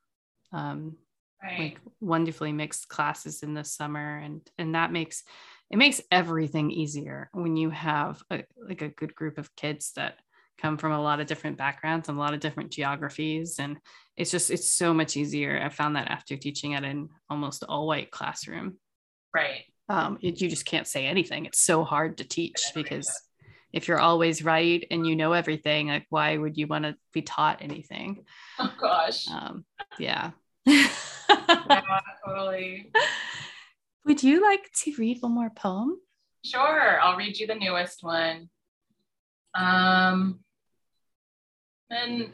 [0.54, 0.98] um,
[1.46, 1.60] right.
[1.60, 5.24] like wonderfully mixed classes in the summer and and that makes
[5.70, 10.16] it makes everything easier when you have a, like a good group of kids that
[10.58, 13.78] come from a lot of different backgrounds and a lot of different geographies and
[14.16, 17.88] it's just it's so much easier i found that after teaching at an almost all
[17.88, 18.78] white classroom
[19.34, 21.46] right um, it, you just can't say anything.
[21.46, 23.10] It's so hard to teach because
[23.72, 27.22] if you're always right and you know everything like why would you want to be
[27.22, 28.26] taught anything?
[28.60, 29.30] Oh gosh.
[29.30, 29.66] Um,
[30.00, 30.32] yeah.
[30.66, 30.88] Yeah
[32.26, 32.92] totally.
[34.06, 35.98] Would you like to read one more poem?
[36.44, 38.50] Sure i'll read you the newest one.
[39.56, 40.40] Um
[41.90, 42.32] and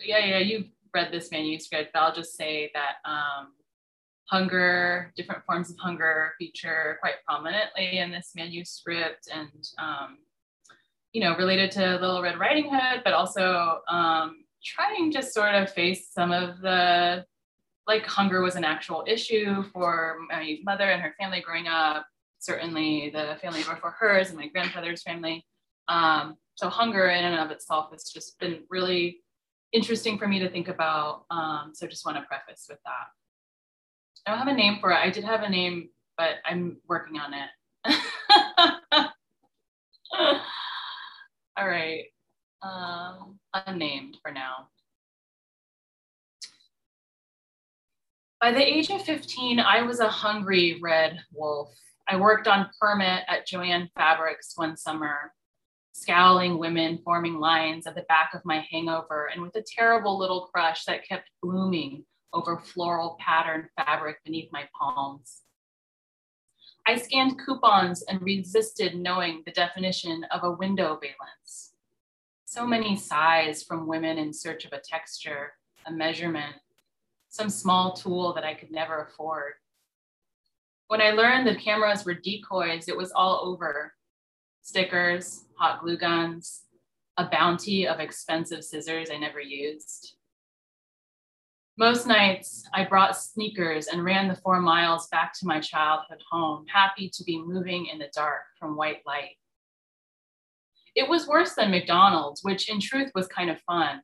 [0.00, 3.52] yeah, yeah, you've read this manuscript, but I'll just say that um,
[4.28, 10.18] hunger, different forms of hunger feature quite prominently in this manuscript and, um,
[11.12, 15.72] you know, related to Little Red Riding Hood, but also um, trying to sort of
[15.72, 17.24] face some of the,
[17.86, 22.06] like hunger was an actual issue for my mother and her family growing up,
[22.38, 25.46] certainly the family before hers and my grandfather's family.
[25.88, 29.20] Um, so hunger in and of itself has just been really
[29.72, 31.24] interesting for me to think about.
[31.30, 33.06] Um, so just want to preface with that.
[34.28, 34.98] I don't have a name for it.
[34.98, 37.48] I did have a name, but I'm working on it.
[41.56, 42.04] All right.
[42.60, 44.68] Um, unnamed for now.
[48.38, 51.72] By the age of 15, I was a hungry red wolf.
[52.06, 55.32] I worked on permit at Jo-Ann Fabrics one summer
[55.94, 60.50] scowling women forming lines at the back of my hangover, and with a terrible little
[60.52, 65.42] crush that kept blooming over floral patterned fabric beneath my palms.
[66.86, 71.72] I scanned coupons and resisted knowing the definition of a window valance.
[72.46, 75.52] So many sighs from women in search of a texture,
[75.86, 76.56] a measurement,
[77.28, 79.54] some small tool that I could never afford.
[80.86, 83.92] When I learned that cameras were decoys, it was all over
[84.62, 86.62] stickers, hot glue guns,
[87.18, 90.14] a bounty of expensive scissors I never used.
[91.78, 96.66] Most nights, I brought sneakers and ran the four miles back to my childhood home,
[96.66, 99.36] happy to be moving in the dark from white light.
[100.96, 104.00] It was worse than McDonald's, which in truth was kind of fun.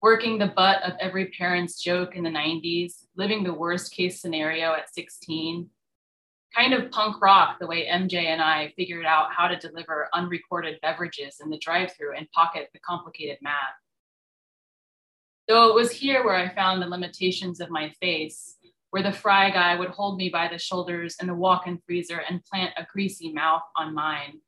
[0.00, 4.72] Working the butt of every parent's joke in the 90s, living the worst case scenario
[4.72, 5.68] at 16,
[6.56, 10.78] kind of punk rock the way MJ and I figured out how to deliver unrecorded
[10.80, 13.74] beverages in the drive through and pocket the complicated math.
[15.48, 18.56] Though it was here where I found the limitations of my face,
[18.90, 22.22] where the fry guy would hold me by the shoulders in the walk in freezer
[22.28, 24.40] and plant a greasy mouth on mine.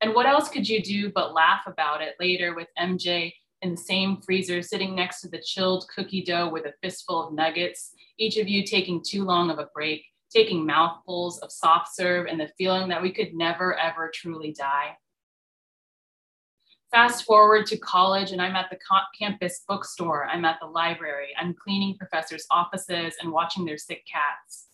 [0.00, 3.32] And what else could you do but laugh about it later with MJ
[3.62, 7.34] in the same freezer sitting next to the chilled cookie dough with a fistful of
[7.34, 12.26] nuggets, each of you taking too long of a break taking mouthfuls of soft serve
[12.26, 14.96] and the feeling that we could never, ever truly die.
[16.96, 18.78] Fast forward to college, and I'm at the
[19.18, 24.68] campus bookstore, I'm at the library, I'm cleaning professors' offices and watching their sick cats.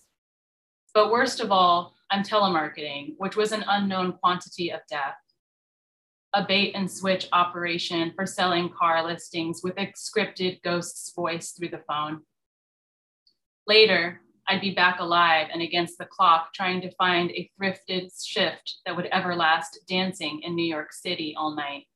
[0.95, 5.16] But worst of all, I'm telemarketing, which was an unknown quantity of death.
[6.33, 11.70] A bait and switch operation for selling car listings with a scripted ghost's voice through
[11.70, 12.20] the phone.
[13.66, 18.77] Later, I'd be back alive and against the clock trying to find a thrifted shift
[18.87, 21.87] that would ever last dancing in New York City all night.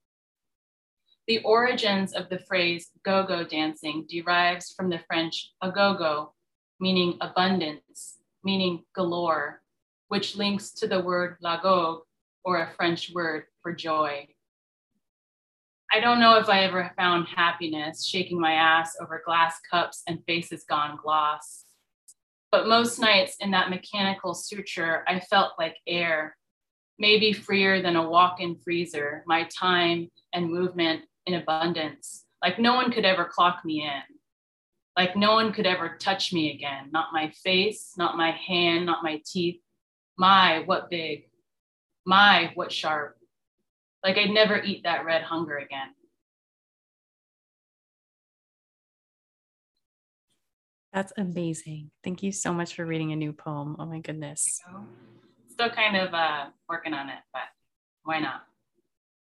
[1.27, 6.31] The origins of the phrase go go dancing derives from the French agogo,
[6.79, 9.63] meaning abundance, meaning galore,
[10.09, 12.03] which links to the word la gogue,
[12.45, 14.29] or a French word for joy.
[15.93, 20.23] I don't know if I ever found happiness shaking my ass over glass cups and
[20.27, 21.67] faces gone gloss
[22.57, 26.37] but most nights in that mechanical suture, I felt like air,
[26.99, 32.25] maybe freer than a walk in freezer, my time and movement in abundance.
[32.43, 34.17] Like no one could ever clock me in.
[34.97, 36.91] Like no one could ever touch me again.
[36.93, 39.61] Not my face, not my hand, not my teeth.
[40.17, 41.29] My, what big.
[42.07, 43.17] My, what sharp.
[44.03, 45.89] Like I'd never eat that red hunger again.
[50.93, 51.91] That's amazing.
[52.03, 53.77] Thank you so much for reading a new poem.
[53.79, 54.63] Oh my goodness.
[55.51, 57.43] Still kind of uh, working on it, but
[58.05, 58.43] why not?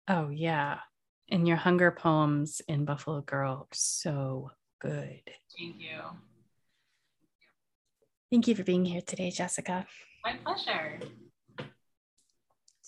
[0.10, 0.80] Oh, yeah.
[1.32, 4.52] And your hunger poems in Buffalo Girl are so
[4.82, 5.22] good.
[5.58, 6.02] Thank you.
[8.30, 9.88] Thank you for being here today, Jessica.
[10.26, 11.00] My pleasure.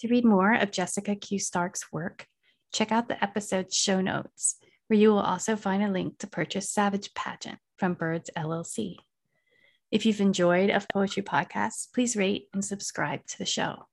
[0.02, 1.40] To read more of Jessica Q.
[1.40, 2.28] Stark's work,
[2.74, 6.70] check out the episode show notes, where you will also find a link to purchase
[6.70, 8.98] Savage Pageant from Birds LLC.
[9.90, 13.88] If you've enjoyed a poetry podcast, please rate and subscribe to the show.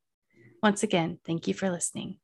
[0.61, 2.19] Once again, thank you for listening.